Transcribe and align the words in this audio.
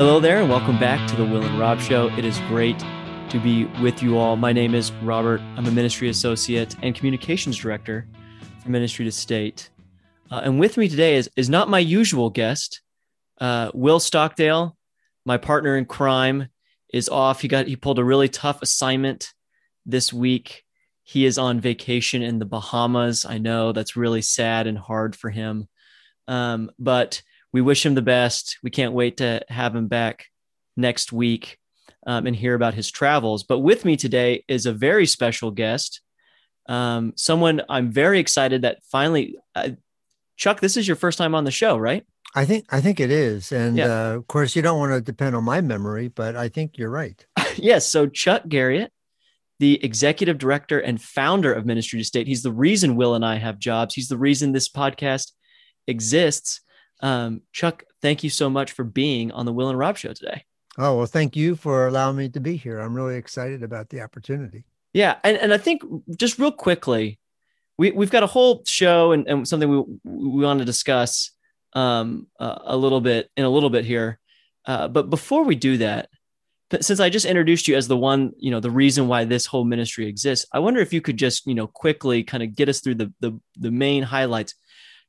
Hello 0.00 0.18
there, 0.18 0.40
and 0.40 0.48
welcome 0.48 0.78
back 0.78 1.06
to 1.10 1.14
the 1.14 1.26
Will 1.26 1.42
and 1.42 1.58
Rob 1.58 1.78
Show. 1.78 2.08
It 2.16 2.24
is 2.24 2.38
great 2.48 2.78
to 3.28 3.38
be 3.38 3.66
with 3.82 4.02
you 4.02 4.16
all. 4.16 4.34
My 4.34 4.50
name 4.50 4.74
is 4.74 4.90
Robert. 5.02 5.42
I'm 5.58 5.66
a 5.66 5.70
ministry 5.70 6.08
associate 6.08 6.74
and 6.80 6.94
communications 6.94 7.58
director 7.58 8.08
for 8.62 8.70
Ministry 8.70 9.04
to 9.04 9.12
State. 9.12 9.68
Uh, 10.30 10.40
and 10.42 10.58
with 10.58 10.78
me 10.78 10.88
today 10.88 11.16
is, 11.16 11.28
is 11.36 11.50
not 11.50 11.68
my 11.68 11.80
usual 11.80 12.30
guest, 12.30 12.80
uh, 13.42 13.72
Will 13.74 14.00
Stockdale, 14.00 14.74
my 15.26 15.36
partner 15.36 15.76
in 15.76 15.84
crime, 15.84 16.48
is 16.94 17.10
off. 17.10 17.42
He 17.42 17.48
got 17.48 17.66
he 17.66 17.76
pulled 17.76 17.98
a 17.98 18.04
really 18.04 18.30
tough 18.30 18.62
assignment 18.62 19.34
this 19.84 20.14
week. 20.14 20.64
He 21.02 21.26
is 21.26 21.36
on 21.36 21.60
vacation 21.60 22.22
in 22.22 22.38
the 22.38 22.46
Bahamas. 22.46 23.26
I 23.26 23.36
know 23.36 23.72
that's 23.72 23.96
really 23.96 24.22
sad 24.22 24.66
and 24.66 24.78
hard 24.78 25.14
for 25.14 25.28
him. 25.28 25.68
Um, 26.26 26.70
but 26.78 27.20
we 27.52 27.60
wish 27.60 27.84
him 27.84 27.94
the 27.94 28.02
best. 28.02 28.58
We 28.62 28.70
can't 28.70 28.92
wait 28.92 29.18
to 29.18 29.42
have 29.48 29.74
him 29.74 29.88
back 29.88 30.26
next 30.76 31.12
week 31.12 31.58
um, 32.06 32.26
and 32.26 32.34
hear 32.34 32.54
about 32.54 32.74
his 32.74 32.90
travels. 32.90 33.42
But 33.44 33.58
with 33.58 33.84
me 33.84 33.96
today 33.96 34.44
is 34.48 34.66
a 34.66 34.72
very 34.72 35.06
special 35.06 35.50
guest, 35.50 36.00
um, 36.68 37.12
someone 37.16 37.62
I'm 37.68 37.90
very 37.90 38.20
excited 38.20 38.62
that 38.62 38.78
finally, 38.84 39.36
uh, 39.54 39.70
Chuck, 40.36 40.60
this 40.60 40.76
is 40.76 40.86
your 40.86 40.96
first 40.96 41.18
time 41.18 41.34
on 41.34 41.44
the 41.44 41.50
show, 41.50 41.76
right? 41.76 42.06
I 42.34 42.44
think 42.44 42.66
I 42.70 42.80
think 42.80 43.00
it 43.00 43.10
is, 43.10 43.50
and 43.50 43.76
yeah. 43.76 43.86
uh, 43.86 44.14
of 44.14 44.28
course 44.28 44.54
you 44.54 44.62
don't 44.62 44.78
want 44.78 44.92
to 44.92 45.00
depend 45.00 45.34
on 45.34 45.42
my 45.42 45.60
memory, 45.60 46.08
but 46.08 46.36
I 46.36 46.48
think 46.48 46.78
you're 46.78 46.90
right. 46.90 47.26
yes. 47.56 47.88
So 47.88 48.06
Chuck 48.06 48.44
Garriott, 48.44 48.90
the 49.58 49.84
executive 49.84 50.38
director 50.38 50.78
and 50.78 51.02
founder 51.02 51.52
of 51.52 51.66
Ministry 51.66 51.98
to 51.98 52.04
State, 52.04 52.28
he's 52.28 52.44
the 52.44 52.52
reason 52.52 52.94
Will 52.94 53.16
and 53.16 53.24
I 53.24 53.36
have 53.36 53.58
jobs. 53.58 53.94
He's 53.94 54.08
the 54.08 54.16
reason 54.16 54.52
this 54.52 54.68
podcast 54.68 55.32
exists. 55.88 56.60
Um, 57.02 57.42
Chuck, 57.52 57.84
thank 58.02 58.22
you 58.22 58.30
so 58.30 58.50
much 58.50 58.72
for 58.72 58.84
being 58.84 59.32
on 59.32 59.46
the 59.46 59.52
Will 59.52 59.68
and 59.68 59.78
Rob 59.78 59.96
show 59.96 60.12
today. 60.12 60.44
Oh, 60.78 60.96
well, 60.98 61.06
thank 61.06 61.36
you 61.36 61.56
for 61.56 61.88
allowing 61.88 62.16
me 62.16 62.28
to 62.30 62.40
be 62.40 62.56
here. 62.56 62.78
I'm 62.78 62.94
really 62.94 63.16
excited 63.16 63.62
about 63.62 63.88
the 63.88 64.00
opportunity. 64.02 64.64
Yeah. 64.92 65.16
And, 65.24 65.36
and 65.36 65.52
I 65.52 65.58
think 65.58 65.82
just 66.16 66.38
real 66.38 66.52
quickly, 66.52 67.18
we, 67.78 67.90
we've 67.90 68.10
got 68.10 68.22
a 68.22 68.28
whole 68.28 68.62
show 68.66 69.12
and, 69.12 69.26
and 69.26 69.48
something 69.48 69.68
we, 69.68 69.84
we 70.04 70.44
want 70.44 70.58
to 70.58 70.64
discuss 70.64 71.32
um, 71.72 72.26
uh, 72.38 72.58
a 72.64 72.76
little 72.76 73.00
bit 73.00 73.30
in 73.36 73.44
a 73.44 73.50
little 73.50 73.70
bit 73.70 73.84
here. 73.84 74.18
Uh, 74.66 74.88
but 74.88 75.10
before 75.10 75.44
we 75.44 75.54
do 75.54 75.78
that, 75.78 76.08
since 76.80 77.00
I 77.00 77.10
just 77.10 77.26
introduced 77.26 77.66
you 77.66 77.76
as 77.76 77.88
the 77.88 77.96
one, 77.96 78.32
you 78.38 78.50
know, 78.50 78.60
the 78.60 78.70
reason 78.70 79.08
why 79.08 79.24
this 79.24 79.46
whole 79.46 79.64
ministry 79.64 80.06
exists, 80.06 80.46
I 80.52 80.60
wonder 80.60 80.80
if 80.80 80.92
you 80.92 81.00
could 81.00 81.16
just, 81.16 81.46
you 81.46 81.54
know, 81.54 81.66
quickly 81.66 82.22
kind 82.22 82.42
of 82.42 82.54
get 82.54 82.68
us 82.68 82.80
through 82.80 82.94
the 82.94 83.12
the, 83.20 83.40
the 83.56 83.72
main 83.72 84.04
highlights 84.04 84.54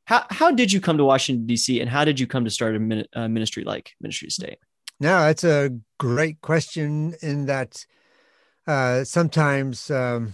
how, 0.06 0.26
how 0.30 0.52
did 0.52 0.72
you 0.72 0.82
come 0.82 0.98
to 0.98 1.06
Washington, 1.06 1.46
D.C., 1.46 1.80
and 1.80 1.90
how 1.90 2.06
did 2.06 2.20
you 2.20 2.28
come 2.28 2.44
to 2.44 2.52
start 2.52 2.76
a 2.76 3.08
uh, 3.14 3.28
ministry 3.28 3.64
like 3.64 3.94
Ministry 4.02 4.28
of 4.28 4.34
State? 4.34 4.58
No, 5.00 5.20
that's 5.22 5.44
a 5.44 5.72
great 6.00 6.42
question. 6.42 7.16
In 7.22 7.46
that, 7.46 7.86
uh, 8.68 9.04
sometimes 9.04 9.90
um, 9.90 10.34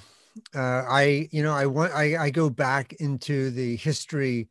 uh, 0.55 0.83
I, 0.89 1.29
you 1.31 1.43
know, 1.43 1.53
I 1.53 1.65
want 1.65 1.93
I, 1.93 2.17
I, 2.17 2.29
go 2.29 2.49
back 2.49 2.93
into 2.93 3.49
the 3.51 3.75
history 3.77 4.49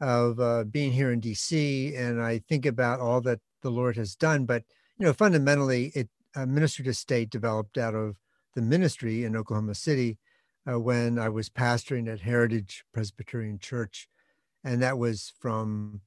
of 0.00 0.40
uh, 0.40 0.64
being 0.64 0.92
here 0.92 1.12
in 1.12 1.20
D.C. 1.20 1.94
and 1.96 2.22
I 2.22 2.38
think 2.48 2.66
about 2.66 3.00
all 3.00 3.20
that 3.22 3.40
the 3.62 3.70
Lord 3.70 3.96
has 3.96 4.16
done. 4.16 4.46
But 4.46 4.64
you 4.98 5.06
know, 5.06 5.12
fundamentally, 5.12 5.92
it 5.94 6.08
uh, 6.34 6.46
Ministry 6.46 6.84
to 6.86 6.94
State 6.94 7.30
developed 7.30 7.78
out 7.78 7.94
of 7.94 8.16
the 8.54 8.62
ministry 8.62 9.24
in 9.24 9.36
Oklahoma 9.36 9.74
City 9.74 10.18
uh, 10.70 10.78
when 10.78 11.18
I 11.18 11.28
was 11.28 11.48
pastoring 11.48 12.10
at 12.10 12.20
Heritage 12.20 12.84
Presbyterian 12.92 13.58
Church 13.58 14.08
and 14.64 14.82
that 14.82 14.98
was 14.98 15.32
from 15.40 16.00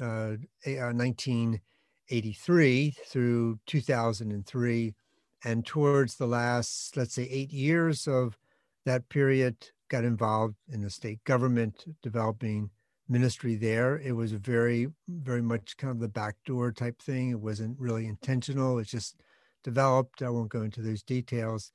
uh, 0.00 0.36
1983 0.64 2.88
uh, 2.88 2.92
through 3.06 3.58
2003. 3.66 4.94
And 5.44 5.64
towards 5.64 6.16
the 6.16 6.26
last, 6.26 6.96
let's 6.96 7.14
say, 7.14 7.28
eight 7.30 7.52
years 7.52 8.08
of 8.08 8.36
that 8.84 9.08
period, 9.08 9.68
got 9.88 10.04
involved 10.04 10.56
in 10.70 10.82
the 10.82 10.90
state 10.90 11.22
government 11.24 11.84
developing 12.02 12.70
ministry 13.08 13.56
there. 13.56 13.98
It 13.98 14.12
was 14.12 14.32
very, 14.32 14.88
very 15.08 15.42
much 15.42 15.76
kind 15.76 15.90
of 15.90 16.00
the 16.00 16.08
backdoor 16.08 16.72
type 16.72 17.00
thing. 17.00 17.30
It 17.30 17.40
wasn't 17.40 17.78
really 17.78 18.06
intentional. 18.06 18.78
It 18.78 18.86
just 18.86 19.16
developed. 19.64 20.22
I 20.22 20.30
won't 20.30 20.50
go 20.50 20.62
into 20.62 20.82
those 20.82 21.02
details. 21.02 21.72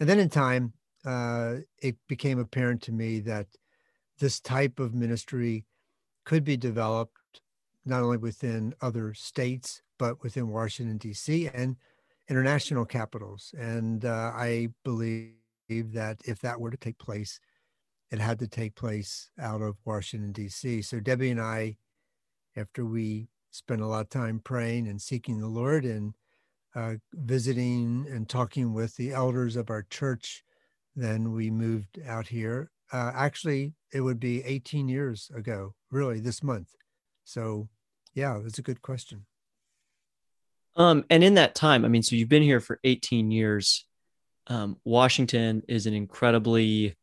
And 0.00 0.08
then 0.08 0.18
in 0.18 0.28
time, 0.28 0.72
uh, 1.04 1.56
it 1.78 1.96
became 2.08 2.38
apparent 2.38 2.82
to 2.82 2.92
me 2.92 3.20
that 3.20 3.46
this 4.18 4.40
type 4.40 4.78
of 4.78 4.94
ministry 4.94 5.64
could 6.24 6.44
be 6.44 6.56
developed 6.56 7.40
not 7.84 8.02
only 8.02 8.16
within 8.16 8.74
other 8.80 9.14
states, 9.14 9.82
but 9.98 10.22
within 10.22 10.48
Washington, 10.48 10.98
D.C. 10.98 11.48
and 11.54 11.76
international 12.28 12.84
capitals. 12.84 13.54
And 13.56 14.04
uh, 14.04 14.32
I 14.34 14.68
believe 14.84 15.32
that 15.68 16.20
if 16.24 16.40
that 16.40 16.60
were 16.60 16.70
to 16.70 16.76
take 16.76 16.98
place, 16.98 17.38
it 18.10 18.18
had 18.18 18.38
to 18.40 18.48
take 18.48 18.74
place 18.74 19.30
out 19.40 19.62
of 19.62 19.76
Washington, 19.84 20.32
D.C. 20.32 20.82
So 20.82 21.00
Debbie 21.00 21.30
and 21.30 21.40
I, 21.40 21.76
after 22.56 22.84
we 22.84 23.28
spent 23.50 23.80
a 23.80 23.86
lot 23.86 24.02
of 24.02 24.10
time 24.10 24.40
praying 24.42 24.88
and 24.88 25.00
seeking 25.00 25.40
the 25.40 25.48
Lord 25.48 25.84
and 25.84 26.14
uh, 26.74 26.94
visiting 27.14 28.06
and 28.10 28.28
talking 28.28 28.74
with 28.74 28.96
the 28.96 29.12
elders 29.12 29.56
of 29.56 29.70
our 29.70 29.82
church, 29.88 30.44
then 30.94 31.32
we 31.32 31.50
moved 31.50 31.98
out 32.06 32.28
here 32.28 32.70
uh, 32.92 33.12
actually, 33.14 33.74
it 33.92 34.00
would 34.00 34.20
be 34.20 34.42
18 34.44 34.88
years 34.88 35.30
ago, 35.34 35.74
really, 35.90 36.20
this 36.20 36.42
month. 36.42 36.74
So, 37.24 37.68
yeah, 38.14 38.38
that's 38.42 38.58
a 38.58 38.62
good 38.62 38.82
question. 38.82 39.26
Um, 40.76 41.04
and 41.08 41.24
in 41.24 41.34
that 41.34 41.54
time, 41.54 41.84
I 41.84 41.88
mean, 41.88 42.02
so 42.02 42.16
you've 42.16 42.28
been 42.28 42.42
here 42.42 42.60
for 42.60 42.78
18 42.84 43.30
years. 43.30 43.86
Um, 44.46 44.76
Washington 44.84 45.62
is 45.68 45.86
an 45.86 45.94
incredibly 45.94 46.96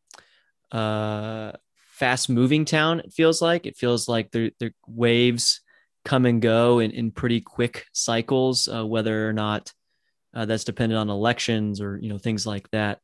uh, 0.70 1.52
fast 1.88 2.30
moving 2.30 2.64
town. 2.64 3.00
It 3.00 3.12
feels 3.12 3.42
like 3.42 3.66
it 3.66 3.76
feels 3.76 4.08
like 4.08 4.30
the 4.30 4.52
waves 4.86 5.60
come 6.04 6.26
and 6.26 6.40
go 6.40 6.78
in, 6.78 6.90
in 6.90 7.10
pretty 7.10 7.40
quick 7.40 7.86
cycles, 7.92 8.68
uh, 8.68 8.86
whether 8.86 9.28
or 9.28 9.32
not 9.32 9.72
uh, 10.34 10.44
that's 10.44 10.64
dependent 10.64 10.98
on 10.98 11.10
elections 11.10 11.80
or 11.80 11.98
you 12.00 12.08
know 12.08 12.18
things 12.18 12.46
like 12.46 12.70
that. 12.70 13.00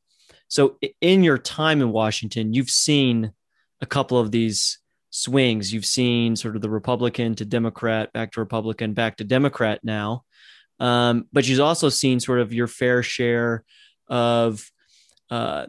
So 0.50 0.78
in 1.00 1.22
your 1.22 1.38
time 1.38 1.80
in 1.80 1.92
Washington, 1.92 2.52
you've 2.52 2.70
seen 2.70 3.32
a 3.80 3.86
couple 3.86 4.18
of 4.18 4.32
these 4.32 4.80
swings. 5.10 5.72
You've 5.72 5.86
seen 5.86 6.34
sort 6.34 6.56
of 6.56 6.62
the 6.62 6.68
Republican 6.68 7.36
to 7.36 7.44
Democrat, 7.44 8.12
back 8.12 8.32
to 8.32 8.40
Republican, 8.40 8.92
back 8.92 9.16
to 9.18 9.24
Democrat 9.24 9.80
now. 9.84 10.24
Um, 10.80 11.26
but 11.32 11.46
you've 11.46 11.60
also 11.60 11.88
seen 11.88 12.18
sort 12.18 12.40
of 12.40 12.52
your 12.52 12.66
fair 12.66 13.02
share 13.04 13.64
of 14.08 14.68
uh, 15.30 15.66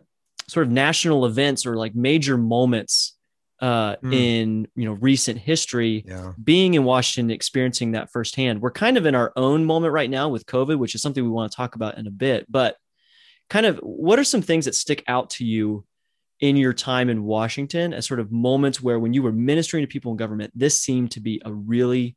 sort 0.47 0.65
of 0.65 0.73
national 0.73 1.27
events 1.27 1.67
or 1.67 1.75
like 1.75 1.93
major 1.93 2.35
moments 2.37 3.15
uh, 3.59 3.97
mm. 3.97 4.13
in 4.13 4.67
you 4.75 4.85
know 4.85 4.93
recent 4.93 5.37
history. 5.37 6.03
Yeah. 6.07 6.31
Being 6.43 6.73
in 6.73 6.85
Washington, 6.85 7.29
experiencing 7.29 7.91
that 7.91 8.11
firsthand, 8.11 8.61
we're 8.61 8.71
kind 8.71 8.97
of 8.97 9.05
in 9.05 9.13
our 9.13 9.31
own 9.35 9.63
moment 9.63 9.93
right 9.93 10.09
now 10.09 10.29
with 10.29 10.47
COVID, 10.47 10.79
which 10.79 10.95
is 10.95 11.03
something 11.03 11.23
we 11.23 11.29
want 11.29 11.51
to 11.51 11.55
talk 11.55 11.75
about 11.75 11.99
in 11.99 12.07
a 12.07 12.11
bit. 12.11 12.47
But 12.49 12.77
kind 13.51 13.66
of 13.66 13.78
what 13.79 14.17
are 14.17 14.23
some 14.23 14.41
things 14.41 14.63
that 14.63 14.73
stick 14.73 15.03
out 15.09 15.29
to 15.29 15.44
you 15.44 15.84
in 16.39 16.56
your 16.56 16.72
time 16.72 17.09
in 17.09 17.25
Washington 17.25 17.94
as 17.94 18.07
sort 18.07 18.22
of 18.22 18.31
moments 18.31 18.81
where 18.81 18.97
when 18.97 19.13
you 19.13 19.22
were 19.22 19.34
ministering 19.34 19.84
to 19.84 19.88
people 19.88 20.09
in 20.12 20.17
government, 20.17 20.53
this 20.56 20.79
seemed 20.79 21.12
to 21.12 21.19
be 21.19 21.41
a 21.44 21.51
really 21.51 22.16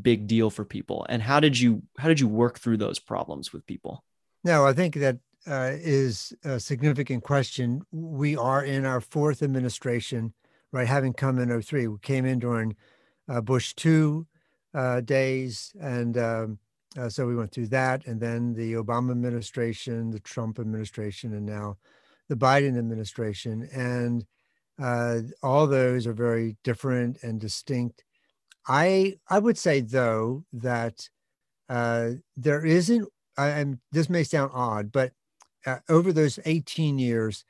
big 0.00 0.26
deal 0.26 0.50
for 0.50 0.64
people? 0.64 1.06
And 1.08 1.22
how 1.22 1.38
did 1.38 1.56
you 1.58 1.84
how 1.98 2.08
did 2.08 2.18
you 2.18 2.26
work 2.26 2.58
through 2.58 2.78
those 2.78 2.98
problems 2.98 3.52
with 3.52 3.64
people? 3.64 4.02
No, 4.42 4.66
I 4.66 4.72
think 4.72 4.96
that 4.96 5.18
uh, 5.46 5.70
is 5.74 6.32
a 6.42 6.58
significant 6.58 7.22
question. 7.22 7.82
We 7.92 8.36
are 8.36 8.64
in 8.64 8.84
our 8.84 9.00
fourth 9.00 9.40
administration, 9.40 10.32
right? 10.72 10.88
Having 10.88 11.12
come 11.12 11.38
in 11.38 11.62
03, 11.62 11.86
we 11.86 11.98
came 12.02 12.24
in 12.24 12.40
during 12.40 12.74
uh, 13.28 13.40
Bush 13.40 13.72
two 13.74 14.26
uh, 14.74 15.00
days, 15.00 15.72
and 15.80 16.18
um, 16.18 16.58
uh, 16.98 17.08
so 17.08 17.26
we 17.26 17.36
went 17.36 17.52
through 17.52 17.68
that, 17.68 18.06
and 18.06 18.20
then 18.20 18.54
the 18.54 18.74
Obama 18.74 19.10
administration, 19.12 20.10
the 20.10 20.20
Trump 20.20 20.58
administration, 20.58 21.34
and 21.34 21.46
now 21.46 21.78
the 22.28 22.36
Biden 22.36 22.78
administration, 22.78 23.68
and 23.72 24.24
uh, 24.80 25.20
all 25.42 25.66
those 25.66 26.06
are 26.06 26.12
very 26.12 26.56
different 26.64 27.18
and 27.22 27.40
distinct. 27.40 28.04
I 28.66 29.18
I 29.28 29.38
would 29.38 29.58
say 29.58 29.80
though 29.80 30.44
that 30.52 31.08
uh, 31.68 32.10
there 32.36 32.64
isn't. 32.64 33.08
and 33.38 33.78
this 33.92 34.10
may 34.10 34.24
sound 34.24 34.50
odd, 34.54 34.92
but 34.92 35.12
uh, 35.66 35.78
over 35.88 36.12
those 36.12 36.38
18 36.44 36.98
years, 36.98 37.44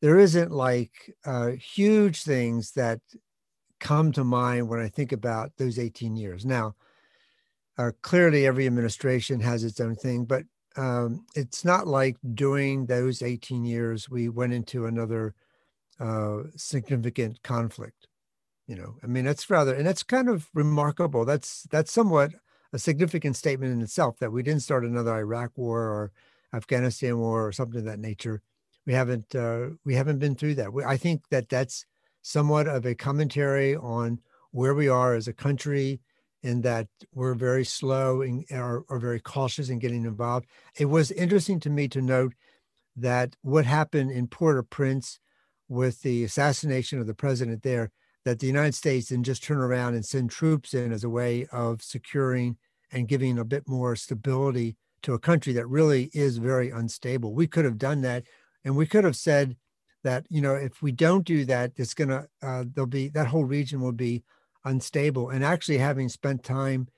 there 0.00 0.18
isn't 0.18 0.50
like 0.50 1.14
uh, 1.24 1.50
huge 1.50 2.22
things 2.22 2.72
that 2.72 3.00
come 3.80 4.12
to 4.12 4.24
mind 4.24 4.68
when 4.68 4.80
I 4.80 4.88
think 4.88 5.12
about 5.12 5.52
those 5.56 5.78
18 5.78 6.16
years. 6.16 6.44
Now, 6.44 6.74
uh, 7.78 7.92
clearly, 8.02 8.46
every 8.46 8.66
administration 8.66 9.40
has 9.40 9.64
its 9.64 9.80
own 9.80 9.94
thing, 9.94 10.24
but 10.24 10.44
um, 10.76 11.24
it's 11.34 11.64
not 11.64 11.86
like 11.86 12.16
during 12.34 12.86
those 12.86 13.22
18 13.22 13.64
years 13.64 14.08
we 14.08 14.28
went 14.28 14.52
into 14.52 14.86
another 14.86 15.34
uh, 16.00 16.42
significant 16.56 17.42
conflict. 17.42 18.08
You 18.66 18.76
know, 18.76 18.96
I 19.02 19.06
mean, 19.06 19.24
that's 19.24 19.50
rather, 19.50 19.74
and 19.74 19.86
that's 19.86 20.02
kind 20.02 20.28
of 20.28 20.48
remarkable. 20.54 21.24
That's 21.24 21.64
that's 21.64 21.92
somewhat 21.92 22.32
a 22.72 22.78
significant 22.78 23.36
statement 23.36 23.72
in 23.72 23.82
itself 23.82 24.18
that 24.18 24.32
we 24.32 24.42
didn't 24.42 24.62
start 24.62 24.84
another 24.84 25.14
Iraq 25.14 25.50
war 25.56 25.80
or 25.80 26.12
Afghanistan 26.54 27.18
war 27.18 27.46
or 27.46 27.52
something 27.52 27.80
of 27.80 27.84
that 27.86 27.98
nature. 27.98 28.40
We 28.86 28.94
haven't 28.94 29.34
uh, 29.34 29.70
we 29.84 29.94
haven't 29.94 30.18
been 30.18 30.34
through 30.34 30.56
that. 30.56 30.72
We, 30.72 30.84
I 30.84 30.96
think 30.96 31.28
that 31.30 31.48
that's 31.48 31.84
somewhat 32.22 32.68
of 32.68 32.86
a 32.86 32.94
commentary 32.94 33.76
on 33.76 34.20
where 34.52 34.74
we 34.74 34.88
are 34.88 35.14
as 35.14 35.28
a 35.28 35.32
country 35.32 36.00
in 36.42 36.62
that 36.62 36.88
we're 37.14 37.34
very 37.34 37.64
slow 37.64 38.22
and 38.22 38.44
are, 38.50 38.84
are 38.88 38.98
very 38.98 39.20
cautious 39.20 39.68
in 39.68 39.78
getting 39.78 40.04
involved. 40.04 40.46
It 40.76 40.86
was 40.86 41.10
interesting 41.12 41.60
to 41.60 41.70
me 41.70 41.88
to 41.88 42.02
note 42.02 42.34
that 42.96 43.36
what 43.42 43.64
happened 43.64 44.10
in 44.10 44.26
Port-au-Prince 44.26 45.18
with 45.68 46.02
the 46.02 46.24
assassination 46.24 46.98
of 46.98 47.06
the 47.06 47.14
president 47.14 47.62
there, 47.62 47.90
that 48.24 48.38
the 48.38 48.46
United 48.46 48.74
States 48.74 49.08
didn't 49.08 49.24
just 49.24 49.42
turn 49.42 49.58
around 49.58 49.94
and 49.94 50.04
send 50.04 50.30
troops 50.30 50.74
in 50.74 50.92
as 50.92 51.04
a 51.04 51.08
way 51.08 51.46
of 51.52 51.82
securing 51.82 52.56
and 52.92 53.08
giving 53.08 53.38
a 53.38 53.44
bit 53.44 53.66
more 53.66 53.96
stability 53.96 54.76
to 55.02 55.14
a 55.14 55.18
country 55.18 55.52
that 55.54 55.66
really 55.66 56.10
is 56.12 56.36
very 56.36 56.70
unstable. 56.70 57.34
We 57.34 57.46
could 57.46 57.64
have 57.64 57.78
done 57.78 58.02
that, 58.02 58.24
and 58.64 58.76
we 58.76 58.86
could 58.86 59.04
have 59.04 59.16
said 59.16 59.56
that 60.04 60.26
you 60.28 60.40
know 60.40 60.54
if 60.54 60.82
we 60.82 60.92
don't 60.92 61.24
do 61.24 61.44
that, 61.46 61.72
it's 61.76 61.94
gonna 61.94 62.26
uh, 62.42 62.64
there'll 62.72 62.86
be 62.86 63.08
that 63.08 63.28
whole 63.28 63.44
region 63.44 63.80
will 63.80 63.92
be 63.92 64.22
unstable. 64.64 65.30
And 65.30 65.44
actually, 65.44 65.78
having 65.78 66.08
spent 66.08 66.42
time 66.44 66.88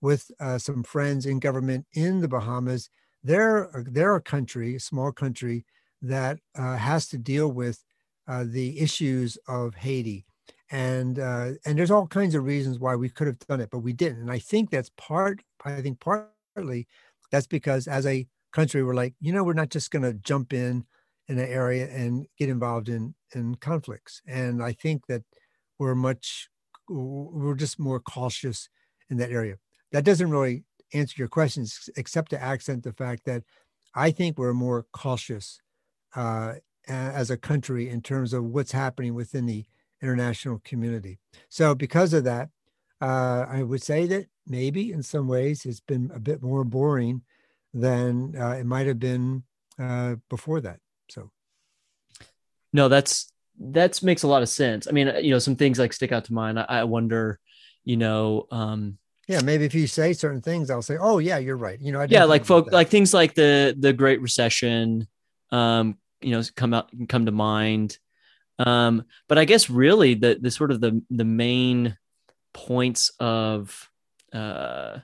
with 0.00 0.30
uh, 0.40 0.58
some 0.58 0.82
friends 0.82 1.26
in 1.26 1.40
government 1.40 1.86
in 1.94 2.20
the 2.20 2.28
Bahamas, 2.28 2.90
they're 3.22 3.84
they're 3.90 4.16
a 4.16 4.22
country, 4.22 4.76
a 4.76 4.80
small 4.80 5.12
country 5.12 5.64
that 6.02 6.38
uh, 6.56 6.76
has 6.76 7.08
to 7.08 7.18
deal 7.18 7.50
with 7.50 7.84
uh, 8.28 8.44
the 8.46 8.78
issues 8.78 9.36
of 9.48 9.74
Haiti, 9.74 10.24
and 10.70 11.18
uh, 11.18 11.50
and 11.64 11.78
there's 11.78 11.90
all 11.90 12.06
kinds 12.06 12.34
of 12.34 12.44
reasons 12.44 12.78
why 12.78 12.94
we 12.94 13.08
could 13.08 13.26
have 13.26 13.38
done 13.40 13.60
it, 13.60 13.70
but 13.70 13.80
we 13.80 13.92
didn't. 13.92 14.20
And 14.20 14.30
I 14.30 14.38
think 14.38 14.70
that's 14.70 14.90
part. 14.96 15.40
I 15.64 15.80
think 15.82 16.00
partly 16.00 16.86
that's 17.30 17.46
because 17.46 17.88
as 17.88 18.06
a 18.06 18.26
country, 18.52 18.82
we're 18.82 18.94
like, 18.94 19.14
you 19.20 19.32
know, 19.32 19.44
we're 19.44 19.52
not 19.52 19.70
just 19.70 19.90
going 19.90 20.02
to 20.02 20.14
jump 20.14 20.52
in 20.52 20.84
in 21.28 21.38
an 21.38 21.48
area 21.48 21.88
and 21.90 22.26
get 22.38 22.48
involved 22.48 22.88
in 22.88 23.14
in 23.34 23.56
conflicts. 23.56 24.22
And 24.26 24.62
I 24.62 24.72
think 24.72 25.06
that 25.08 25.22
we're 25.78 25.94
much 25.94 26.48
we're 26.88 27.54
just 27.54 27.78
more 27.78 28.00
cautious 28.00 28.68
in 29.10 29.16
that 29.18 29.30
area. 29.30 29.56
That 29.92 30.04
doesn't 30.04 30.30
really 30.30 30.64
answer 30.92 31.14
your 31.16 31.28
questions, 31.28 31.88
except 31.96 32.30
to 32.30 32.42
accent 32.42 32.82
the 32.82 32.92
fact 32.92 33.24
that 33.26 33.42
I 33.94 34.10
think 34.10 34.38
we're 34.38 34.54
more 34.54 34.86
cautious 34.92 35.60
uh, 36.14 36.54
as 36.86 37.30
a 37.30 37.36
country 37.36 37.88
in 37.88 38.00
terms 38.00 38.32
of 38.32 38.44
what's 38.44 38.72
happening 38.72 39.14
within 39.14 39.46
the 39.46 39.64
international 40.02 40.60
community. 40.64 41.18
So, 41.48 41.74
because 41.74 42.12
of 42.12 42.24
that, 42.24 42.50
uh, 43.00 43.46
I 43.48 43.62
would 43.62 43.82
say 43.82 44.06
that 44.06 44.26
maybe 44.46 44.92
in 44.92 45.02
some 45.02 45.28
ways 45.28 45.64
it's 45.64 45.80
been 45.80 46.10
a 46.14 46.20
bit 46.20 46.42
more 46.42 46.64
boring 46.64 47.22
than 47.74 48.34
uh, 48.36 48.52
it 48.52 48.64
might 48.64 48.86
have 48.86 48.98
been 48.98 49.44
uh, 49.78 50.16
before 50.30 50.60
that. 50.62 50.80
So, 51.10 51.30
no, 52.72 52.88
that's 52.88 53.32
that 53.60 54.02
makes 54.02 54.22
a 54.22 54.28
lot 54.28 54.42
of 54.42 54.48
sense. 54.48 54.86
I 54.86 54.92
mean, 54.92 55.12
you 55.22 55.30
know, 55.30 55.38
some 55.38 55.56
things 55.56 55.78
like 55.78 55.92
stick 55.92 56.12
out 56.12 56.24
to 56.26 56.32
mind. 56.32 56.58
I, 56.58 56.64
I 56.68 56.84
wonder, 56.84 57.38
you 57.84 57.96
know, 57.96 58.46
um, 58.50 58.98
yeah, 59.28 59.42
maybe 59.42 59.64
if 59.66 59.74
you 59.74 59.86
say 59.86 60.14
certain 60.14 60.40
things, 60.40 60.70
I'll 60.70 60.80
say, 60.80 60.96
"Oh, 60.98 61.18
yeah, 61.18 61.36
you're 61.36 61.56
right." 61.56 61.78
You 61.78 61.92
know, 61.92 62.06
yeah, 62.08 62.24
like 62.24 62.46
folk, 62.46 62.72
like 62.72 62.88
things 62.88 63.12
like 63.12 63.34
the 63.34 63.76
the 63.78 63.92
Great 63.92 64.22
Recession, 64.22 65.06
um, 65.50 65.98
you 66.22 66.30
know, 66.30 66.42
come 66.56 66.72
out 66.72 66.90
come 67.08 67.26
to 67.26 67.32
mind. 67.32 67.98
Um, 68.58 69.04
but 69.28 69.36
I 69.36 69.44
guess 69.44 69.68
really 69.68 70.14
the 70.14 70.38
the 70.40 70.50
sort 70.50 70.70
of 70.70 70.80
the 70.80 71.02
the 71.10 71.26
main 71.26 71.98
points 72.54 73.12
of 73.20 73.88
uh, 74.32 74.98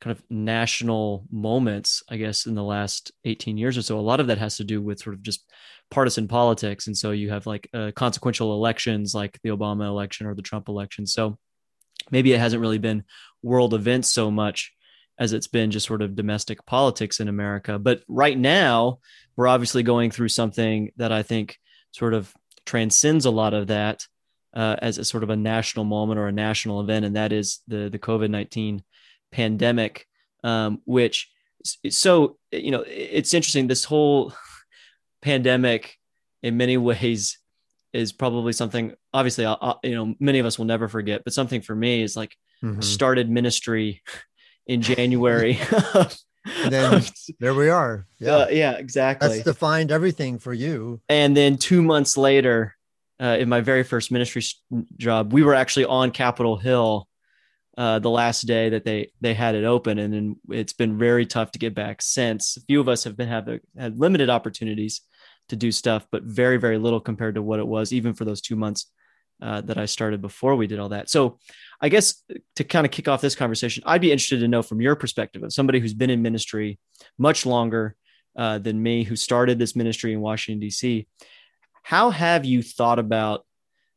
kind 0.00 0.16
of 0.16 0.22
national 0.30 1.26
moments, 1.30 2.02
I 2.08 2.16
guess, 2.16 2.46
in 2.46 2.54
the 2.54 2.64
last 2.64 3.12
18 3.24 3.58
years 3.58 3.76
or 3.76 3.82
so, 3.82 3.98
a 3.98 4.00
lot 4.00 4.20
of 4.20 4.28
that 4.28 4.38
has 4.38 4.56
to 4.56 4.64
do 4.64 4.80
with 4.80 5.00
sort 5.00 5.14
of 5.14 5.22
just 5.22 5.44
partisan 5.90 6.28
politics. 6.28 6.86
And 6.86 6.96
so 6.96 7.10
you 7.10 7.30
have 7.30 7.46
like 7.46 7.68
uh, 7.74 7.90
consequential 7.94 8.54
elections 8.54 9.14
like 9.14 9.38
the 9.42 9.50
Obama 9.50 9.86
election 9.86 10.26
or 10.26 10.34
the 10.34 10.42
Trump 10.42 10.68
election. 10.68 11.06
So 11.06 11.38
maybe 12.10 12.32
it 12.32 12.40
hasn't 12.40 12.62
really 12.62 12.78
been 12.78 13.04
world 13.42 13.74
events 13.74 14.08
so 14.08 14.30
much 14.30 14.72
as 15.18 15.32
it's 15.32 15.48
been 15.48 15.70
just 15.70 15.86
sort 15.86 16.00
of 16.00 16.16
domestic 16.16 16.64
politics 16.64 17.20
in 17.20 17.28
America. 17.28 17.78
But 17.78 18.02
right 18.08 18.38
now, 18.38 19.00
we're 19.36 19.48
obviously 19.48 19.82
going 19.82 20.10
through 20.10 20.28
something 20.28 20.92
that 20.96 21.12
I 21.12 21.22
think 21.22 21.58
sort 21.92 22.14
of 22.14 22.32
transcends 22.64 23.26
a 23.26 23.30
lot 23.30 23.52
of 23.52 23.66
that 23.66 24.06
uh, 24.54 24.76
as 24.80 24.98
a 24.98 25.04
sort 25.04 25.22
of 25.22 25.30
a 25.30 25.36
national 25.36 25.84
moment 25.84 26.18
or 26.18 26.28
a 26.28 26.32
national 26.32 26.80
event, 26.80 27.04
and 27.04 27.16
that 27.16 27.32
is 27.32 27.60
the 27.68 27.88
the 27.90 27.98
COVID 27.98 28.30
nineteen 28.30 28.82
pandemic, 29.30 30.06
um, 30.42 30.80
which 30.84 31.30
so 31.90 32.38
you 32.50 32.70
know 32.70 32.84
it's 32.86 33.34
interesting. 33.34 33.66
This 33.66 33.84
whole 33.84 34.32
pandemic, 35.22 35.96
in 36.42 36.56
many 36.56 36.76
ways, 36.90 37.38
is 37.92 38.12
probably 38.12 38.52
something. 38.52 38.94
Obviously, 39.12 39.44
I'll, 39.46 39.80
you 39.82 39.94
know, 39.94 40.14
many 40.20 40.38
of 40.38 40.46
us 40.46 40.58
will 40.58 40.66
never 40.66 40.88
forget, 40.88 41.24
but 41.24 41.32
something 41.32 41.60
for 41.60 41.74
me 41.74 42.02
is 42.02 42.16
like 42.16 42.36
mm-hmm. 42.62 42.80
started 42.80 43.30
ministry 43.30 44.02
in 44.66 44.82
January. 44.82 45.58
then 46.68 47.02
there 47.38 47.54
we 47.54 47.68
are. 47.68 48.06
Yeah, 48.18 48.36
uh, 48.36 48.46
yeah, 48.50 48.72
exactly. 48.72 49.28
That's 49.28 49.44
defined 49.44 49.90
everything 49.90 50.38
for 50.38 50.52
you. 50.52 51.00
And 51.08 51.36
then 51.36 51.56
two 51.56 51.82
months 51.82 52.16
later, 52.16 52.76
uh, 53.20 53.36
in 53.38 53.48
my 53.48 53.60
very 53.60 53.82
first 53.82 54.10
ministry 54.10 54.42
job, 54.96 55.32
we 55.32 55.42
were 55.42 55.54
actually 55.54 55.84
on 55.84 56.10
Capitol 56.10 56.56
Hill 56.56 57.06
uh, 57.76 57.98
the 57.98 58.10
last 58.10 58.42
day 58.42 58.70
that 58.70 58.84
they 58.84 59.10
they 59.20 59.34
had 59.34 59.54
it 59.54 59.64
open, 59.64 59.98
and 59.98 60.12
then 60.12 60.36
it's 60.50 60.72
been 60.72 60.98
very 60.98 61.26
tough 61.26 61.52
to 61.52 61.58
get 61.58 61.74
back 61.74 62.02
since. 62.02 62.56
A 62.56 62.60
few 62.62 62.80
of 62.80 62.88
us 62.88 63.04
have 63.04 63.16
been 63.16 63.28
have 63.28 63.48
had 63.76 63.98
limited 63.98 64.28
opportunities 64.28 65.02
to 65.50 65.56
do 65.56 65.70
stuff, 65.70 66.06
but 66.10 66.22
very 66.22 66.56
very 66.56 66.78
little 66.78 67.00
compared 67.00 67.34
to 67.36 67.42
what 67.42 67.60
it 67.60 67.66
was 67.66 67.92
even 67.92 68.14
for 68.14 68.24
those 68.24 68.40
two 68.40 68.56
months 68.56 68.86
uh, 69.42 69.60
that 69.62 69.78
I 69.78 69.86
started 69.86 70.20
before 70.20 70.54
we 70.54 70.66
did 70.66 70.78
all 70.78 70.90
that. 70.90 71.08
So, 71.08 71.38
I 71.80 71.88
guess 71.88 72.22
to 72.56 72.64
kind 72.64 72.84
of 72.84 72.92
kick 72.92 73.08
off 73.08 73.22
this 73.22 73.34
conversation, 73.34 73.82
I'd 73.86 74.00
be 74.00 74.12
interested 74.12 74.40
to 74.40 74.48
know 74.48 74.62
from 74.62 74.80
your 74.80 74.96
perspective 74.96 75.42
of 75.42 75.52
somebody 75.52 75.80
who's 75.80 75.94
been 75.94 76.10
in 76.10 76.20
ministry 76.20 76.78
much 77.16 77.46
longer 77.46 77.96
uh, 78.36 78.58
than 78.58 78.82
me, 78.82 79.02
who 79.02 79.16
started 79.16 79.58
this 79.58 79.74
ministry 79.74 80.12
in 80.12 80.20
Washington 80.20 80.60
D.C. 80.60 81.06
How 81.82 82.10
have 82.10 82.44
you 82.44 82.62
thought 82.62 82.98
about 82.98 83.46